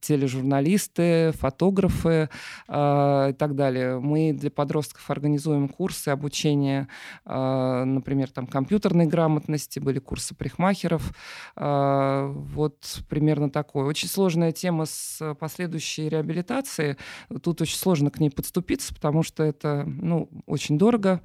тележурналисты, 0.00 1.32
фотографы 1.32 2.28
и 2.68 3.34
так 3.38 3.54
далее. 3.54 4.00
Мы 4.00 4.32
для 4.32 4.50
подростков 4.50 5.10
организуем 5.10 5.68
курсы 5.68 6.08
обучения, 6.08 6.88
например, 7.24 8.30
там 8.30 8.46
компьютерной 8.46 9.06
грамотности, 9.06 9.78
были 9.78 9.98
курсы 9.98 10.34
парикмахеров. 10.34 11.12
Вот 11.56 13.02
примерно 13.08 13.50
такое. 13.50 13.84
Очень 13.84 14.08
сложная 14.08 14.52
тема 14.52 14.86
с 14.86 15.34
последующей 15.38 15.99
помощи 16.00 16.06
и 16.06 16.08
реабилитации. 16.08 16.96
Тут 17.42 17.60
очень 17.60 17.76
сложно 17.76 18.10
к 18.10 18.20
ней 18.20 18.30
подступиться, 18.30 18.94
потому 18.94 19.22
что 19.22 19.42
это 19.42 19.84
ну, 19.86 20.28
очень 20.46 20.78
дорого. 20.78 21.20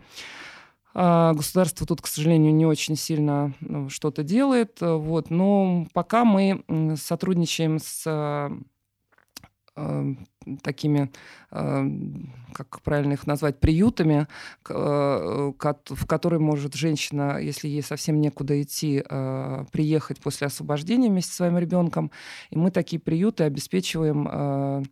А 0.93 1.33
государство 1.33 1.85
тут, 1.85 2.01
к 2.01 2.07
сожалению, 2.07 2.53
не 2.53 2.65
очень 2.65 2.95
сильно 2.95 3.53
ну, 3.59 3.89
что-то 3.89 4.23
делает. 4.23 4.77
Вот. 4.81 5.29
Но 5.29 5.87
пока 5.93 6.23
мы 6.23 6.63
сотрудничаем 6.95 7.79
с 7.79 8.03
э, 8.05 8.49
такими, 10.61 11.11
э, 11.51 11.89
как 12.53 12.81
правильно 12.81 13.13
их 13.13 13.27
назвать, 13.27 13.59
приютами, 13.59 14.27
э, 14.69 14.73
в 14.73 16.05
которые 16.07 16.39
может 16.39 16.75
женщина, 16.75 17.39
если 17.39 17.67
ей 17.67 17.81
совсем 17.81 18.21
некуда 18.21 18.61
идти, 18.61 19.03
э, 19.07 19.65
приехать 19.71 20.19
после 20.19 20.47
освобождения 20.47 21.09
вместе 21.09 21.31
со 21.31 21.37
своим 21.37 21.57
ребенком. 21.57 22.11
И 22.51 22.57
мы 22.57 22.71
такие 22.71 22.99
приюты 22.99 23.43
обеспечиваем 23.43 24.85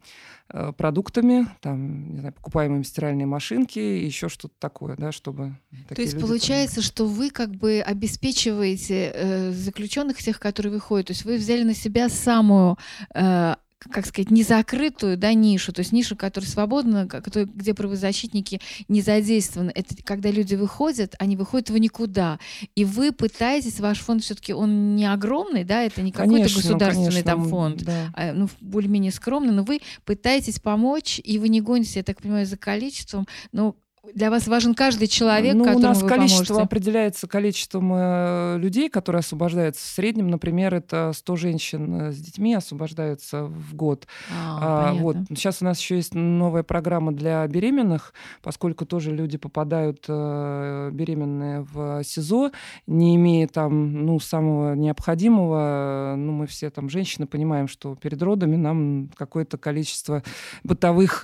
продуктами, 0.78 1.48
там, 1.62 2.14
не 2.14 2.20
знаю, 2.20 2.34
покупаем 2.34 2.76
им 2.76 2.84
стиральные 2.84 3.26
машинки, 3.26 3.80
еще 3.80 4.30
что-то 4.30 4.54
такое, 4.60 4.96
да, 4.98 5.12
чтобы... 5.12 5.56
То 5.88 6.02
есть 6.02 6.20
получается, 6.20 6.76
там... 6.76 6.84
что 6.84 7.08
вы 7.08 7.32
как 7.32 7.56
бы 7.56 7.82
обеспечиваете 7.84 9.12
э, 9.16 9.52
заключенных 9.52 10.18
тех, 10.22 10.40
которые 10.40 10.74
выходят, 10.74 11.08
то 11.08 11.14
есть 11.14 11.26
вы 11.26 11.38
взяли 11.38 11.64
на 11.64 11.74
себя 11.74 12.08
самую 12.08 12.78
э, 13.16 13.56
как 13.92 14.06
сказать, 14.06 14.32
незакрытую 14.32 15.18
да, 15.18 15.34
нишу, 15.34 15.74
то 15.74 15.80
есть 15.80 15.92
нишу, 15.92 16.16
которая 16.16 16.50
свободна, 16.50 17.08
где 17.08 17.74
правозащитники 17.74 18.62
не 18.88 19.02
задействованы. 19.02 19.72
Это 19.74 19.96
когда 20.04 20.32
люди 20.32 20.56
выходят, 20.56 21.16
они 21.20 21.36
выходят 21.36 21.70
в 21.70 21.78
никуда. 21.78 22.40
И 22.76 22.86
вы 22.86 23.12
пытаетесь, 23.12 23.80
ваш 23.80 24.00
фонд 24.00 24.24
все-таки 24.24 24.54
он 24.54 24.96
не 24.96 25.06
огромный, 25.06 25.64
да, 25.64 25.84
это 25.84 26.02
не 26.02 26.12
какой-то 26.12 26.54
государственный 26.54 27.10
конечно, 27.10 27.24
там 27.24 27.50
фонд, 27.50 27.84
да. 27.84 28.12
а, 28.14 28.34
ну, 28.34 28.50
более-менее 28.62 29.12
скромный, 29.12 29.54
но 29.54 29.64
вы 29.64 29.82
пытаетесь 30.06 30.60
помочь, 30.60 31.20
и 31.24 31.40
вы 31.40 31.50
не 31.50 31.62
гонитесь, 31.62 31.96
я 31.96 32.04
так 32.04 32.22
понимаю, 32.22 32.46
за 32.46 32.58
количеством, 32.58 33.28
но 33.52 33.76
для 34.12 34.30
вас 34.30 34.48
важен 34.50 34.76
каждый 34.76 35.08
человек, 35.08 35.56
ну, 35.56 35.64
у 35.64 35.80
нас 35.80 36.04
количество 36.04 36.56
поможете. 36.56 36.62
определяется 36.62 37.26
количеством 37.26 37.94
э, 37.96 38.58
людей, 38.58 38.90
которые 38.90 39.22
освобождаются. 39.22 39.82
В 39.82 39.88
среднем, 39.88 40.28
например, 40.28 40.74
это 40.74 41.14
100 41.16 41.36
женщин 41.38 42.02
э, 42.02 42.12
с 42.12 42.18
детьми 42.18 42.54
освобождаются 42.54 43.46
в 43.46 43.74
год. 43.74 44.06
А, 44.30 44.90
а, 44.90 44.94
вот 44.94 45.16
сейчас 45.30 45.62
у 45.62 45.66
нас 45.66 45.80
еще 45.80 45.96
есть 45.96 46.16
новая 46.16 46.64
программа 46.64 47.14
для 47.14 47.48
беременных, 47.48 48.14
поскольку 48.42 48.86
тоже 48.86 49.12
люди 49.12 49.38
попадают 49.38 50.04
э, 50.10 50.90
беременные 50.92 51.62
в 51.62 52.04
СИЗО, 52.04 52.52
не 52.88 53.16
имея 53.16 53.48
там 53.48 54.06
ну 54.06 54.20
самого 54.20 54.76
необходимого. 54.76 56.16
Ну 56.18 56.34
мы 56.34 56.48
все 56.48 56.70
там 56.70 56.90
женщины 56.90 57.26
понимаем, 57.26 57.70
что 57.70 57.96
перед 57.96 58.22
родами 58.22 58.58
нам 58.58 59.10
какое-то 59.16 59.58
количество 59.58 60.24
бытовых 60.66 61.24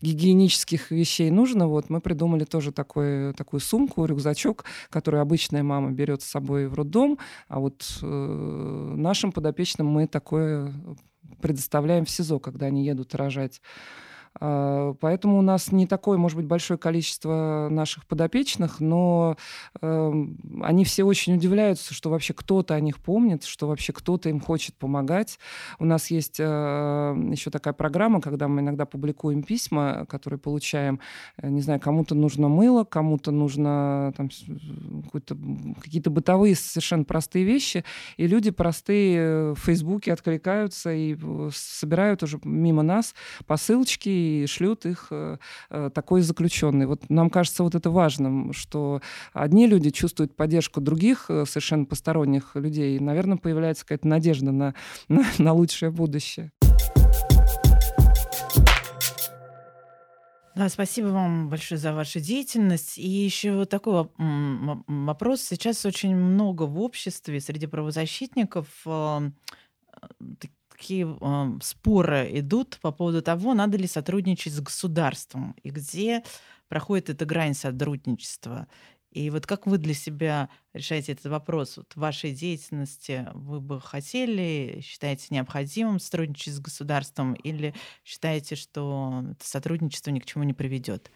гигиенических 0.00 0.92
вещей 0.92 1.32
нужно. 1.32 1.66
Вот 1.66 1.90
мы 1.90 2.03
придумали 2.04 2.44
тоже 2.44 2.70
такой, 2.70 3.32
такую 3.34 3.58
сумку, 3.60 4.04
рюкзачок, 4.04 4.64
который 4.90 5.20
обычная 5.20 5.64
мама 5.64 5.90
берет 5.90 6.22
с 6.22 6.26
собой 6.26 6.68
в 6.68 6.74
роддом, 6.74 7.18
а 7.48 7.58
вот 7.58 7.98
э, 8.02 8.06
нашим 8.96 9.32
подопечным 9.32 9.88
мы 9.88 10.06
такое 10.06 10.72
предоставляем 11.40 12.04
в 12.04 12.10
СИЗО, 12.10 12.38
когда 12.38 12.66
они 12.66 12.84
едут 12.84 13.14
рожать. 13.14 13.60
А, 14.40 14.94
поэтому 15.00 15.38
у 15.38 15.42
нас 15.42 15.70
не 15.72 15.86
такое, 15.86 16.18
может 16.18 16.36
быть, 16.36 16.46
большое 16.46 16.78
количество 16.78 17.68
наших 17.70 18.06
подопечных, 18.06 18.80
но 18.80 19.36
э, 19.80 20.12
они 20.62 20.84
все 20.84 21.04
очень 21.04 21.34
удивляются, 21.34 21.94
что 21.94 22.10
вообще 22.10 22.34
кто-то 22.34 22.74
о 22.74 22.80
них 22.80 22.98
помнит, 22.98 23.44
что 23.44 23.68
вообще 23.68 23.92
кто-то 23.92 24.28
им 24.28 24.40
хочет 24.40 24.74
помогать. 24.76 25.38
У 25.78 25.84
нас 25.84 26.10
есть 26.10 26.40
э, 26.40 26.44
еще 26.44 27.50
такая 27.50 27.74
программа, 27.74 28.20
когда 28.20 28.48
мы 28.48 28.60
иногда 28.60 28.86
публикуем 28.86 29.42
письма, 29.42 30.06
которые 30.08 30.38
получаем, 30.38 31.00
э, 31.36 31.48
не 31.48 31.60
знаю, 31.60 31.80
кому-то 31.80 32.14
нужно 32.14 32.48
мыло, 32.48 32.84
кому-то 32.84 33.30
нужно 33.30 34.12
там, 34.16 34.30
какие-то 35.80 36.10
бытовые 36.10 36.56
совершенно 36.56 37.04
простые 37.04 37.44
вещи, 37.44 37.84
и 38.16 38.26
люди 38.26 38.50
простые 38.50 39.52
в 39.54 39.58
Фейсбуке 39.60 40.12
откликаются 40.12 40.92
и 40.92 41.16
э, 41.20 41.50
собирают 41.52 42.22
уже 42.22 42.40
мимо 42.42 42.82
нас 42.82 43.14
посылочки 43.46 44.23
и 44.24 44.46
шлют 44.46 44.86
их 44.86 45.08
э, 45.10 45.38
э, 45.70 45.90
такой 45.94 46.22
заключенный. 46.22 46.86
Вот 46.86 47.08
нам 47.10 47.30
кажется 47.30 47.62
вот 47.62 47.74
это 47.74 47.90
важным, 47.90 48.52
что 48.52 49.00
одни 49.32 49.66
люди 49.66 49.90
чувствуют 49.90 50.36
поддержку 50.36 50.80
других 50.80 51.26
э, 51.28 51.44
совершенно 51.46 51.84
посторонних 51.84 52.54
людей, 52.54 52.96
и, 52.96 53.00
наверное, 53.00 53.36
появляется 53.36 53.84
какая-то 53.84 54.08
надежда 54.08 54.52
на, 54.52 54.74
на, 55.08 55.24
на 55.38 55.52
лучшее 55.52 55.90
будущее. 55.90 56.50
Да, 60.54 60.68
спасибо 60.68 61.06
вам 61.08 61.48
большое 61.48 61.80
за 61.80 61.92
вашу 61.92 62.20
деятельность. 62.20 62.96
И 62.96 63.08
еще 63.08 63.56
вот 63.56 63.70
такой 63.70 64.08
вопрос. 64.16 65.40
Сейчас 65.42 65.84
очень 65.84 66.14
много 66.14 66.62
в 66.62 66.78
обществе 66.80 67.40
среди 67.40 67.66
правозащитников 67.66 68.68
такие 70.76 71.06
э, 71.20 71.46
споры 71.62 72.28
идут 72.32 72.78
по 72.82 72.92
поводу 72.92 73.22
того, 73.22 73.54
надо 73.54 73.76
ли 73.76 73.86
сотрудничать 73.86 74.52
с 74.52 74.60
государством 74.60 75.54
и 75.62 75.70
где 75.70 76.22
проходит 76.68 77.10
эта 77.10 77.24
грань 77.24 77.54
сотрудничества. 77.54 78.66
И 79.12 79.30
вот 79.30 79.46
как 79.46 79.66
вы 79.66 79.78
для 79.78 79.94
себя 79.94 80.48
решаете 80.72 81.12
этот 81.12 81.26
вопрос? 81.26 81.76
Вот 81.76 81.92
в 81.94 82.00
вашей 82.00 82.32
деятельности 82.32 83.28
вы 83.32 83.60
бы 83.60 83.80
хотели, 83.80 84.80
считаете 84.82 85.28
необходимым 85.30 86.00
сотрудничать 86.00 86.54
с 86.54 86.58
государством 86.58 87.34
или 87.34 87.74
считаете, 88.04 88.56
что 88.56 89.22
это 89.30 89.46
сотрудничество 89.46 90.10
ни 90.10 90.18
к 90.18 90.26
чему 90.26 90.42
не 90.42 90.52
приведет? 90.52 91.12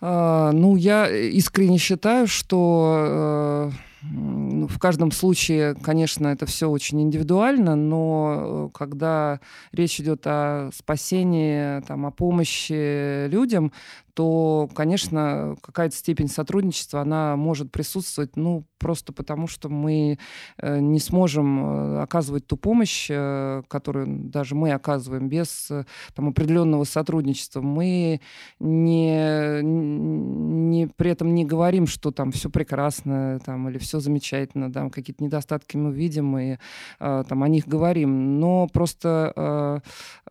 А, 0.00 0.52
ну, 0.52 0.76
я 0.76 1.10
искренне 1.10 1.76
считаю, 1.76 2.26
что 2.26 3.70
э, 3.70 3.89
в 4.02 4.78
каждом 4.78 5.10
случае, 5.10 5.74
конечно, 5.74 6.28
это 6.28 6.46
все 6.46 6.70
очень 6.70 7.02
индивидуально, 7.02 7.76
но 7.76 8.36
э, 8.38 8.68
когда 8.72 9.40
речь 9.72 10.00
идет 10.00 10.22
о 10.26 10.70
спасении, 10.74 11.80
там, 11.82 12.06
о 12.06 12.10
помощи 12.10 13.28
людям, 13.28 13.72
то, 14.14 14.68
конечно, 14.74 15.56
какая-то 15.62 15.94
степень 15.94 16.28
сотрудничества, 16.28 17.00
она 17.00 17.36
может 17.36 17.70
присутствовать, 17.70 18.36
ну, 18.36 18.64
просто 18.78 19.12
потому, 19.12 19.46
что 19.46 19.68
мы 19.68 20.18
э, 20.58 20.78
не 20.80 20.98
сможем 20.98 21.64
э, 21.96 22.02
оказывать 22.02 22.46
ту 22.46 22.56
помощь, 22.56 23.08
которую 23.08 24.06
даже 24.30 24.54
мы 24.54 24.72
оказываем 24.72 25.28
без 25.28 25.70
там, 26.14 26.28
определенного 26.28 26.84
сотрудничества. 26.84 27.60
Мы 27.60 28.20
не, 28.58 29.62
не, 29.62 30.86
при 30.86 31.10
этом 31.10 31.34
не 31.34 31.44
говорим, 31.44 31.86
что 31.86 32.10
там 32.10 32.32
все 32.32 32.50
прекрасно 32.50 33.38
там, 33.44 33.68
или 33.68 33.78
все 33.78 33.89
все 33.90 33.98
замечательно, 34.00 34.72
там 34.72 34.88
какие-то 34.90 35.24
недостатки 35.24 35.76
мы 35.76 35.92
видим 35.92 36.38
и 36.38 36.58
э, 37.00 37.24
там 37.28 37.42
о 37.42 37.48
них 37.48 37.66
говорим, 37.66 38.38
но 38.38 38.68
просто 38.68 39.32
э, 39.34 39.80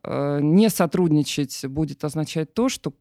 э, 0.04 0.40
не 0.42 0.70
сотрудничать 0.70 1.66
будет 1.66 2.06
означать 2.06 2.54
то, 2.54 2.70
что 2.70 2.94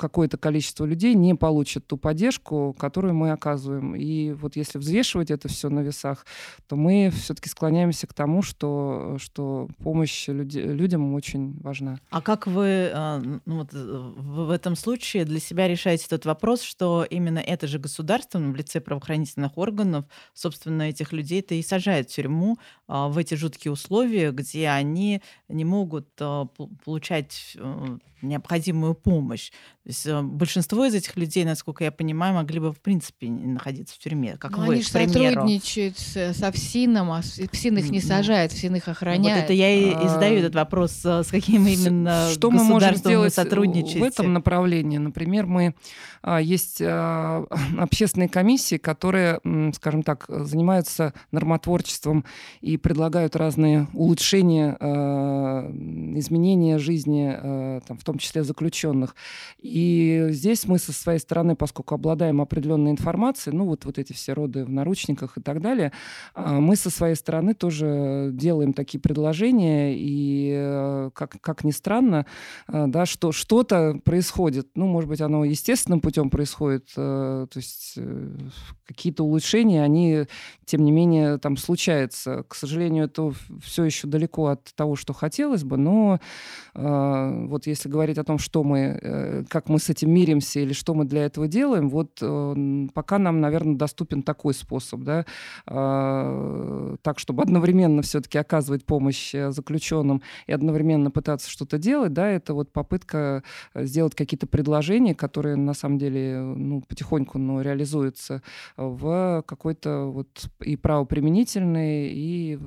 какое-то 0.00 0.38
количество 0.38 0.86
людей 0.86 1.14
не 1.14 1.34
получит 1.34 1.86
ту 1.86 1.96
поддержку, 1.98 2.74
которую 2.78 3.14
мы 3.14 3.30
оказываем. 3.30 3.94
И 3.94 4.32
вот 4.32 4.56
если 4.56 4.78
взвешивать 4.78 5.30
это 5.30 5.48
все 5.48 5.68
на 5.68 5.80
весах, 5.80 6.24
то 6.66 6.76
мы 6.76 7.10
все-таки 7.10 7.50
склоняемся 7.50 8.06
к 8.06 8.14
тому, 8.14 8.42
что, 8.42 9.16
что 9.20 9.68
помощь 9.82 10.26
люди, 10.28 10.58
людям 10.58 11.14
очень 11.14 11.60
важна. 11.60 12.00
А 12.10 12.22
как 12.22 12.46
вы 12.46 12.90
а, 12.92 13.22
ну, 13.44 13.58
вот, 13.58 13.72
в 13.72 14.50
этом 14.50 14.74
случае 14.74 15.26
для 15.26 15.38
себя 15.38 15.68
решаете 15.68 16.06
тот 16.08 16.24
вопрос, 16.24 16.62
что 16.62 17.06
именно 17.08 17.38
это 17.38 17.66
же 17.66 17.78
государство 17.78 18.38
в 18.38 18.56
лице 18.56 18.80
правоохранительных 18.80 19.58
органов, 19.58 20.06
собственно, 20.32 20.84
этих 20.84 21.12
людей-то 21.12 21.54
и 21.54 21.62
сажает 21.62 22.10
в 22.10 22.14
тюрьму 22.14 22.56
а, 22.88 23.08
в 23.08 23.18
эти 23.18 23.34
жуткие 23.34 23.72
условия, 23.72 24.32
где 24.32 24.68
они 24.68 25.20
не 25.48 25.66
могут 25.66 26.08
а, 26.20 26.46
получать 26.84 27.56
э, 27.56 27.98
необходимую 28.22 28.94
помощь. 28.94 29.52
Есть 29.90 30.06
э, 30.06 30.22
большинство 30.22 30.84
из 30.84 30.94
этих 30.94 31.16
людей, 31.16 31.44
насколько 31.44 31.82
я 31.82 31.90
понимаю, 31.90 32.34
могли 32.34 32.60
бы 32.60 32.72
в 32.72 32.80
принципе 32.80 33.26
не 33.28 33.46
находиться 33.46 33.96
в 33.96 33.98
тюрьме, 33.98 34.36
как 34.38 34.52
Но 34.52 34.64
вы, 34.64 34.74
они 34.74 34.82
к 34.82 34.90
примеру. 34.90 35.34
сотрудничают 35.34 35.98
с, 35.98 36.32
со 36.34 36.52
ФСИНом, 36.52 37.10
а 37.10 37.22
ФСИН 37.22 37.78
их 37.78 37.90
не 37.90 38.00
сажает, 38.00 38.52
ФСИН 38.52 38.76
их 38.76 38.86
охраняет. 38.86 39.36
Вот 39.36 39.44
это 39.44 39.52
я 39.52 39.68
и, 39.68 40.04
и 40.04 40.08
задаю 40.08 40.38
этот 40.38 40.54
вопрос, 40.54 41.00
э, 41.04 41.24
с 41.24 41.26
каким 41.26 41.66
именно 41.66 42.30
Что 42.32 42.52
мы 42.52 42.62
можем 42.62 42.94
сделать 42.94 43.36
в 43.36 44.02
этом 44.02 44.32
направлении? 44.32 44.98
Например, 44.98 45.46
мы 45.46 45.74
а, 46.22 46.40
есть 46.40 46.80
а, 46.82 47.46
общественные 47.78 48.28
комиссии, 48.28 48.76
которые, 48.76 49.40
скажем 49.74 50.02
так, 50.02 50.26
занимаются 50.28 51.14
нормотворчеством 51.32 52.24
и 52.60 52.76
предлагают 52.76 53.36
разные 53.36 53.88
улучшения, 53.94 54.76
а, 54.80 55.70
изменения 56.16 56.78
жизни, 56.78 57.80
там, 57.86 57.96
в 57.98 58.04
том 58.04 58.18
числе 58.18 58.42
заключенных. 58.44 59.14
И 59.58 59.79
здесь 60.30 60.66
мы 60.66 60.78
со 60.78 60.92
своей 60.92 61.18
стороны, 61.18 61.56
поскольку 61.56 61.94
обладаем 61.94 62.40
определенной 62.40 62.90
информацией, 62.90 63.56
ну 63.56 63.66
вот, 63.66 63.84
вот 63.84 63.98
эти 63.98 64.12
все 64.12 64.32
роды 64.32 64.64
в 64.64 64.70
наручниках 64.70 65.38
и 65.38 65.40
так 65.40 65.60
далее, 65.60 65.92
мы 66.34 66.76
со 66.76 66.90
своей 66.90 67.14
стороны 67.14 67.54
тоже 67.54 68.30
делаем 68.32 68.72
такие 68.72 69.00
предложения, 69.00 69.94
и 69.96 70.52
э, 70.54 71.10
как, 71.14 71.40
как 71.40 71.64
ни 71.64 71.70
странно, 71.70 72.26
да, 72.68 73.06
что 73.06 73.32
что-то 73.32 73.98
происходит. 74.04 74.68
Ну, 74.74 74.86
может 74.86 75.08
быть, 75.08 75.20
оно 75.20 75.44
естественным 75.44 76.00
путем 76.00 76.30
происходит, 76.30 76.88
э, 76.96 77.46
то 77.50 77.56
есть 77.56 77.94
э, 77.96 78.36
какие-то 78.86 79.24
улучшения, 79.24 79.82
они, 79.82 80.26
тем 80.64 80.84
не 80.84 80.92
менее, 80.92 81.38
там 81.38 81.56
случаются. 81.56 82.44
К 82.48 82.54
сожалению, 82.54 83.06
это 83.06 83.32
все 83.62 83.84
еще 83.84 84.06
далеко 84.06 84.46
от 84.46 84.64
того, 84.74 84.96
что 84.96 85.12
хотелось 85.12 85.64
бы, 85.64 85.76
но 85.76 86.20
э, 86.74 87.46
вот 87.46 87.66
если 87.66 87.88
говорить 87.88 88.18
о 88.18 88.24
том, 88.24 88.38
что 88.38 88.62
мы, 88.62 89.46
как 89.48 89.68
мы 89.70 89.78
с 89.78 89.88
этим 89.88 90.10
миримся 90.12 90.60
или 90.60 90.72
что 90.72 90.94
мы 90.94 91.04
для 91.04 91.24
этого 91.24 91.48
делаем, 91.48 91.88
вот 91.88 92.22
пока 92.94 93.18
нам, 93.18 93.40
наверное, 93.40 93.76
доступен 93.76 94.22
такой 94.22 94.54
способ, 94.54 95.00
да, 95.00 95.24
так, 95.66 97.18
чтобы 97.18 97.42
одновременно 97.42 98.02
все-таки 98.02 98.38
оказывать 98.38 98.84
помощь 98.84 99.32
заключенным 99.32 100.22
и 100.46 100.52
одновременно 100.52 101.10
пытаться 101.10 101.50
что-то 101.50 101.78
делать, 101.78 102.12
да, 102.12 102.28
это 102.28 102.54
вот 102.54 102.72
попытка 102.72 103.42
сделать 103.74 104.14
какие-то 104.14 104.46
предложения, 104.46 105.14
которые 105.14 105.56
на 105.56 105.74
самом 105.74 105.98
деле 105.98 106.40
ну, 106.40 106.82
потихоньку 106.82 107.38
но 107.38 107.62
реализуются 107.62 108.42
в 108.76 109.42
какой-то 109.46 110.06
вот 110.06 110.48
и 110.60 110.76
правоприменительной, 110.76 112.10
и 112.12 112.58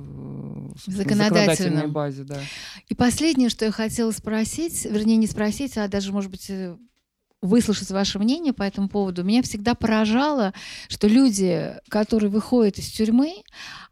законодательной 0.86 1.88
базе. 1.88 2.24
Да. 2.24 2.40
И 2.88 2.96
последнее, 2.96 3.50
что 3.50 3.66
я 3.66 3.72
хотела 3.72 4.12
спросить, 4.12 4.86
вернее, 4.86 5.18
не 5.18 5.28
спросить, 5.28 5.78
а 5.78 5.88
даже, 5.88 6.12
может 6.12 6.32
быть, 6.32 6.50
э, 6.50 6.76
выслушать 7.44 7.92
ваше 7.92 8.18
мнение 8.20 8.54
по 8.54 8.64
этому 8.64 8.88
поводу. 8.88 9.24
Меня 9.24 9.44
всегда 9.44 9.76
поражало, 9.76 10.54
что 10.88 11.08
люди, 11.08 11.76
которые 11.90 12.30
выходят 12.30 12.80
из 12.80 12.88
тюрьмы, 12.88 13.44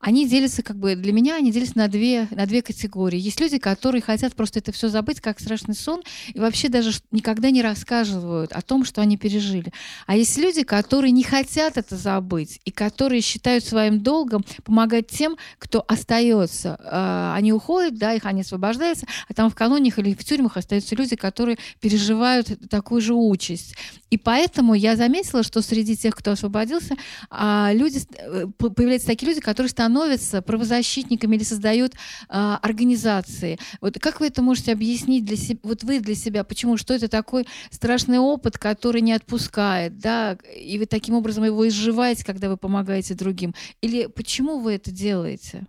они 0.01 0.27
делятся, 0.27 0.63
как 0.63 0.77
бы 0.77 0.95
для 0.95 1.13
меня, 1.13 1.35
они 1.35 1.51
делятся 1.51 1.77
на 1.77 1.87
две, 1.87 2.27
на 2.31 2.45
две 2.45 2.61
категории. 2.61 3.19
Есть 3.19 3.39
люди, 3.39 3.59
которые 3.59 4.01
хотят 4.01 4.35
просто 4.35 4.59
это 4.59 4.71
все 4.71 4.89
забыть, 4.89 5.21
как 5.21 5.39
страшный 5.39 5.75
сон, 5.75 6.01
и 6.33 6.39
вообще 6.39 6.69
даже 6.69 6.91
никогда 7.11 7.51
не 7.51 7.61
рассказывают 7.61 8.51
о 8.51 8.61
том, 8.61 8.83
что 8.83 9.01
они 9.01 9.17
пережили. 9.17 9.71
А 10.07 10.15
есть 10.15 10.37
люди, 10.37 10.63
которые 10.63 11.11
не 11.11 11.23
хотят 11.23 11.77
это 11.77 11.95
забыть, 11.95 12.59
и 12.65 12.71
которые 12.71 13.21
считают 13.21 13.63
своим 13.63 14.01
долгом 14.01 14.43
помогать 14.63 15.07
тем, 15.07 15.37
кто 15.59 15.85
остается. 15.87 16.77
А, 16.83 17.35
они 17.35 17.53
уходят, 17.53 17.97
да, 17.97 18.13
их 18.13 18.25
они 18.25 18.41
освобождаются, 18.41 19.05
а 19.27 19.33
там 19.33 19.49
в 19.49 19.55
колониях 19.55 19.99
или 19.99 20.13
в 20.13 20.23
тюрьмах 20.25 20.57
остаются 20.57 20.95
люди, 20.95 21.15
которые 21.15 21.57
переживают 21.79 22.69
такую 22.69 23.01
же 23.01 23.13
участь. 23.13 23.75
И 24.11 24.17
поэтому 24.17 24.73
я 24.73 24.97
заметила, 24.97 25.41
что 25.41 25.61
среди 25.61 25.95
тех, 25.95 26.13
кто 26.13 26.31
освободился, 26.31 26.95
а, 27.29 27.71
люди, 27.73 27.99
э, 28.17 28.45
появляются 28.57 29.07
такие 29.07 29.29
люди, 29.29 29.39
которые 29.39 29.69
становятся 29.69 30.41
правозащитниками 30.41 31.37
или 31.37 31.43
создают 31.43 31.93
э, 31.93 31.97
организации. 32.29 33.57
Вот 33.79 33.97
как 33.99 34.19
вы 34.19 34.27
это 34.27 34.41
можете 34.41 34.73
объяснить 34.73 35.23
для 35.23 35.37
себя, 35.37 35.59
вот 35.63 35.83
вы 35.83 36.01
для 36.01 36.15
себя, 36.15 36.43
почему, 36.43 36.75
что 36.75 36.93
это 36.93 37.07
такой 37.07 37.47
страшный 37.69 38.19
опыт, 38.19 38.57
который 38.57 38.99
не 38.99 39.13
отпускает, 39.13 39.97
да, 39.97 40.37
и 40.55 40.77
вы 40.77 40.87
таким 40.87 41.15
образом 41.15 41.45
его 41.45 41.65
изживаете, 41.69 42.25
когда 42.25 42.49
вы 42.49 42.57
помогаете 42.57 43.13
другим? 43.13 43.55
Или 43.79 44.07
почему 44.07 44.59
вы 44.59 44.73
это 44.73 44.91
делаете? 44.91 45.65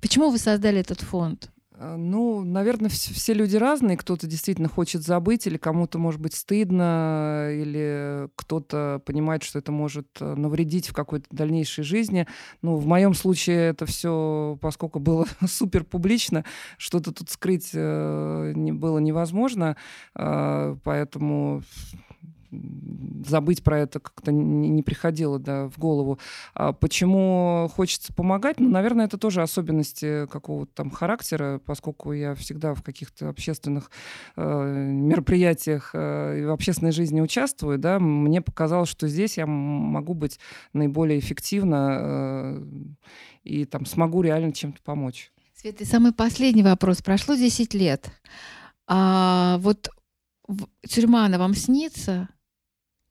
Почему 0.00 0.30
вы 0.30 0.38
создали 0.38 0.78
этот 0.78 1.00
фонд? 1.00 1.51
А, 1.82 1.96
ну, 1.96 2.44
наверное, 2.44 2.88
все 2.88 3.34
люди 3.34 3.56
разные. 3.56 3.96
Кто-то 3.96 4.26
действительно 4.28 4.68
хочет 4.68 5.02
забыть, 5.02 5.46
или 5.46 5.56
кому-то, 5.56 5.98
может 5.98 6.20
быть, 6.20 6.34
стыдно, 6.34 7.48
или 7.50 8.28
кто-то 8.36 9.02
понимает, 9.04 9.42
что 9.42 9.58
это 9.58 9.72
может 9.72 10.06
э, 10.20 10.34
навредить 10.34 10.88
в 10.88 10.94
какой-то 10.94 11.26
дальнейшей 11.30 11.82
жизни. 11.82 12.28
Ну, 12.62 12.76
в 12.76 12.86
моем 12.86 13.14
случае 13.14 13.70
это 13.70 13.86
все, 13.86 14.58
поскольку 14.60 15.00
было 15.00 15.26
супер 15.46 15.82
публично, 15.82 16.44
что-то 16.78 17.12
тут 17.12 17.30
скрыть 17.30 17.70
э, 17.74 18.52
было 18.54 18.98
невозможно, 18.98 19.76
э, 20.14 20.76
поэтому 20.84 21.62
забыть 23.26 23.62
про 23.62 23.80
это 23.80 24.00
как-то 24.00 24.30
не, 24.32 24.82
приходило 24.82 25.38
да, 25.38 25.68
в 25.68 25.78
голову. 25.78 26.18
А 26.54 26.72
почему 26.72 27.70
хочется 27.74 28.12
помогать? 28.12 28.60
Ну, 28.60 28.68
наверное, 28.68 29.06
это 29.06 29.16
тоже 29.16 29.42
особенности 29.42 30.26
какого-то 30.26 30.72
там 30.74 30.90
характера, 30.90 31.60
поскольку 31.64 32.12
я 32.12 32.34
всегда 32.34 32.74
в 32.74 32.82
каких-то 32.82 33.28
общественных 33.28 33.90
э, 34.36 34.42
мероприятиях 34.42 35.90
э, 35.94 36.46
в 36.46 36.50
общественной 36.50 36.92
жизни 36.92 37.20
участвую, 37.20 37.78
да, 37.78 37.98
мне 37.98 38.42
показалось, 38.42 38.88
что 38.88 39.08
здесь 39.08 39.38
я 39.38 39.46
могу 39.46 40.14
быть 40.14 40.38
наиболее 40.72 41.18
эффективно 41.18 41.98
э, 42.00 42.64
и 43.44 43.64
там 43.64 43.86
смогу 43.86 44.22
реально 44.22 44.52
чем-то 44.52 44.82
помочь. 44.82 45.32
Света, 45.54 45.84
и 45.84 45.86
самый 45.86 46.12
последний 46.12 46.62
вопрос. 46.62 47.02
Прошло 47.02 47.34
10 47.34 47.74
лет. 47.74 48.10
А 48.86 49.58
вот 49.58 49.88
тюрьма, 50.86 51.26
она 51.26 51.38
вам 51.38 51.54
снится? 51.54 52.28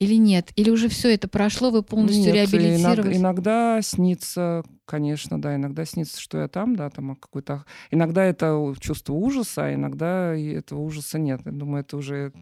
Или 0.02 0.16
нет? 0.16 0.52
Или 0.56 0.72
уже 0.72 0.90
все 0.90 1.14
это 1.14 1.28
прошло, 1.28 1.70
вы 1.70 1.84
полностью 1.84 2.34
нет, 2.34 2.52
реабилитировались? 2.52 3.18
Иногда, 3.18 3.18
иногда 3.18 3.82
снится, 3.84 4.64
конечно, 4.86 5.40
да, 5.40 5.56
иногда 5.56 5.86
снится, 5.86 6.20
что 6.20 6.40
я 6.40 6.48
там, 6.48 6.76
да, 6.76 6.90
там 6.90 7.16
какой-то... 7.16 7.66
Иногда 7.92 8.24
это 8.24 8.74
чувство 8.80 9.14
ужаса, 9.14 9.66
а 9.66 9.74
иногда 9.76 10.36
этого 10.36 10.80
ужаса 10.80 11.20
нет. 11.20 11.42
Я 11.46 11.52
думаю, 11.52 11.82
это 11.82 11.98
уже 11.98 12.34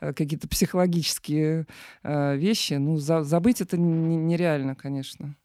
э, 0.00 0.12
какие-то 0.12 0.46
психологические 0.46 1.66
э, 2.02 2.36
вещи. 2.36 2.74
Ну, 2.74 2.98
за, 2.98 3.22
забыть 3.22 3.62
это 3.62 3.78
нереально, 3.78 4.74
конечно. 4.74 5.36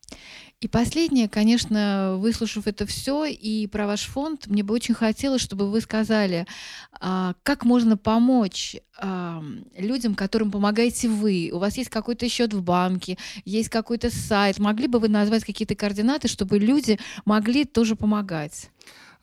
И 0.62 0.68
последнее, 0.68 1.28
конечно, 1.28 2.18
выслушав 2.20 2.68
это 2.68 2.86
все 2.86 3.26
и 3.26 3.66
про 3.66 3.88
ваш 3.88 4.02
фонд, 4.02 4.46
мне 4.46 4.62
бы 4.62 4.76
очень 4.76 4.94
хотелось, 4.94 5.42
чтобы 5.42 5.72
вы 5.72 5.82
сказали, 5.82 6.46
а, 7.00 7.34
как 7.42 7.66
можно 7.66 7.98
помочь 7.98 8.76
а, 9.00 9.44
людям, 9.76 10.14
которым 10.14 10.52
помогаете 10.52 11.10
вы. 11.10 11.50
У 11.52 11.58
вас 11.58 11.78
есть 11.78 11.90
какой-то 11.90 12.30
счет 12.30 12.54
в 12.54 12.62
банке, 12.62 13.18
есть 13.44 13.70
какой-то 13.70 14.12
сайт. 14.12 14.60
Могли 14.60 14.86
бы 14.86 15.00
вы 15.00 15.08
назвать 15.08 15.44
какие-то 15.44 15.74
координаты, 15.74 16.28
чтобы 16.28 16.60
люди 16.60 17.00
могли 17.26 17.66
тоже 17.66 17.96
помогать? 17.96 18.70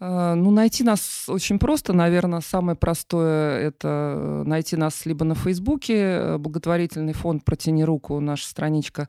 А, 0.00 0.34
ну, 0.34 0.50
найти 0.50 0.84
нас 0.84 1.28
очень 1.28 1.58
просто. 1.58 1.92
Наверное, 1.92 2.40
самое 2.40 2.76
простое— 2.76 3.58
это 3.60 4.42
найти 4.46 4.76
нас 4.76 5.06
либо 5.06 5.24
на 5.24 5.34
Фейсбуке, 5.34 5.94
э, 5.94 6.38
благотворительный 6.38 7.12
фонд 7.12 7.44
«Протяни 7.44 7.84
руку», 7.84 8.20
наша 8.20 8.46
страничка, 8.46 9.08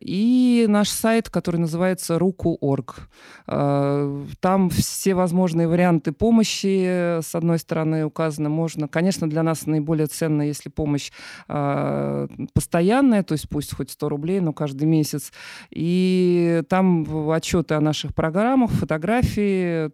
и 0.00 0.66
наш 0.68 0.88
сайт, 0.88 1.30
который 1.30 1.58
называется 1.58 2.18
«Руку.орг». 2.18 3.08
Там 3.46 4.70
все 4.70 5.14
возможные 5.14 5.68
варианты 5.68 6.12
помощи, 6.12 7.20
с 7.20 7.34
одной 7.34 7.58
стороны, 7.58 8.04
указаны. 8.04 8.48
Можно, 8.48 8.88
конечно, 8.88 9.28
для 9.28 9.42
нас 9.42 9.66
наиболее 9.66 10.06
ценно, 10.06 10.42
если 10.42 10.68
помощь 10.68 11.10
постоянная, 11.46 13.22
то 13.22 13.32
есть 13.32 13.48
пусть 13.48 13.74
хоть 13.74 13.90
100 13.90 14.08
рублей, 14.08 14.40
но 14.40 14.52
каждый 14.52 14.86
месяц. 14.86 15.32
И 15.70 16.62
там 16.68 17.30
отчеты 17.30 17.74
о 17.74 17.80
наших 17.80 18.14
программах, 18.14 18.70
фотографии, 18.70 19.90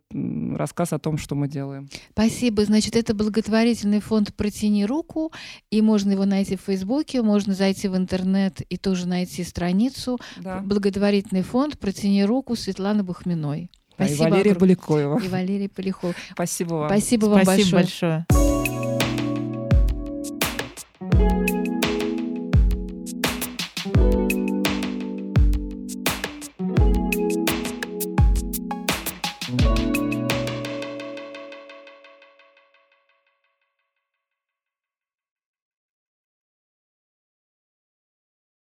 рассказ 0.57 0.93
о 0.93 0.99
том, 0.99 1.19
что 1.19 1.35
мы 1.35 1.49
делаем. 1.49 1.89
Спасибо. 2.13 2.65
Значит, 2.65 2.97
это 2.97 3.15
благотворительный 3.15 4.01
фонд 4.01 4.35
«Протяни 4.35 4.87
руку», 4.87 5.33
и 5.71 5.83
можно 5.83 6.13
его 6.13 6.25
найти 6.25 6.57
в 6.57 6.61
Фейсбуке, 6.63 7.23
можно 7.23 7.55
зайти 7.55 7.89
в 7.89 7.97
интернет 7.97 8.61
и 8.69 8.77
тоже 8.77 9.07
найти 9.07 9.45
страницу. 9.45 10.19
Да. 10.39 10.61
Благотворительный 10.61 11.43
фонд 11.43 11.79
«Протяни 11.79 12.25
руку» 12.25 12.57
Светланы 12.57 13.03
Бухминой. 13.03 13.71
Спасибо. 13.95 14.29
и 14.29 14.31
Валерия 14.31 14.55
Полякоева. 14.55 15.21
И 15.21 15.29
Валерия 15.29 15.69
Полякова. 15.69 16.15
Спасибо 16.33 16.75
вам. 16.75 16.89
Спасибо 16.89 17.27
вам 17.27 17.43
Спасибо 17.43 17.77
большое. 17.77 18.27
большое. 18.29 18.40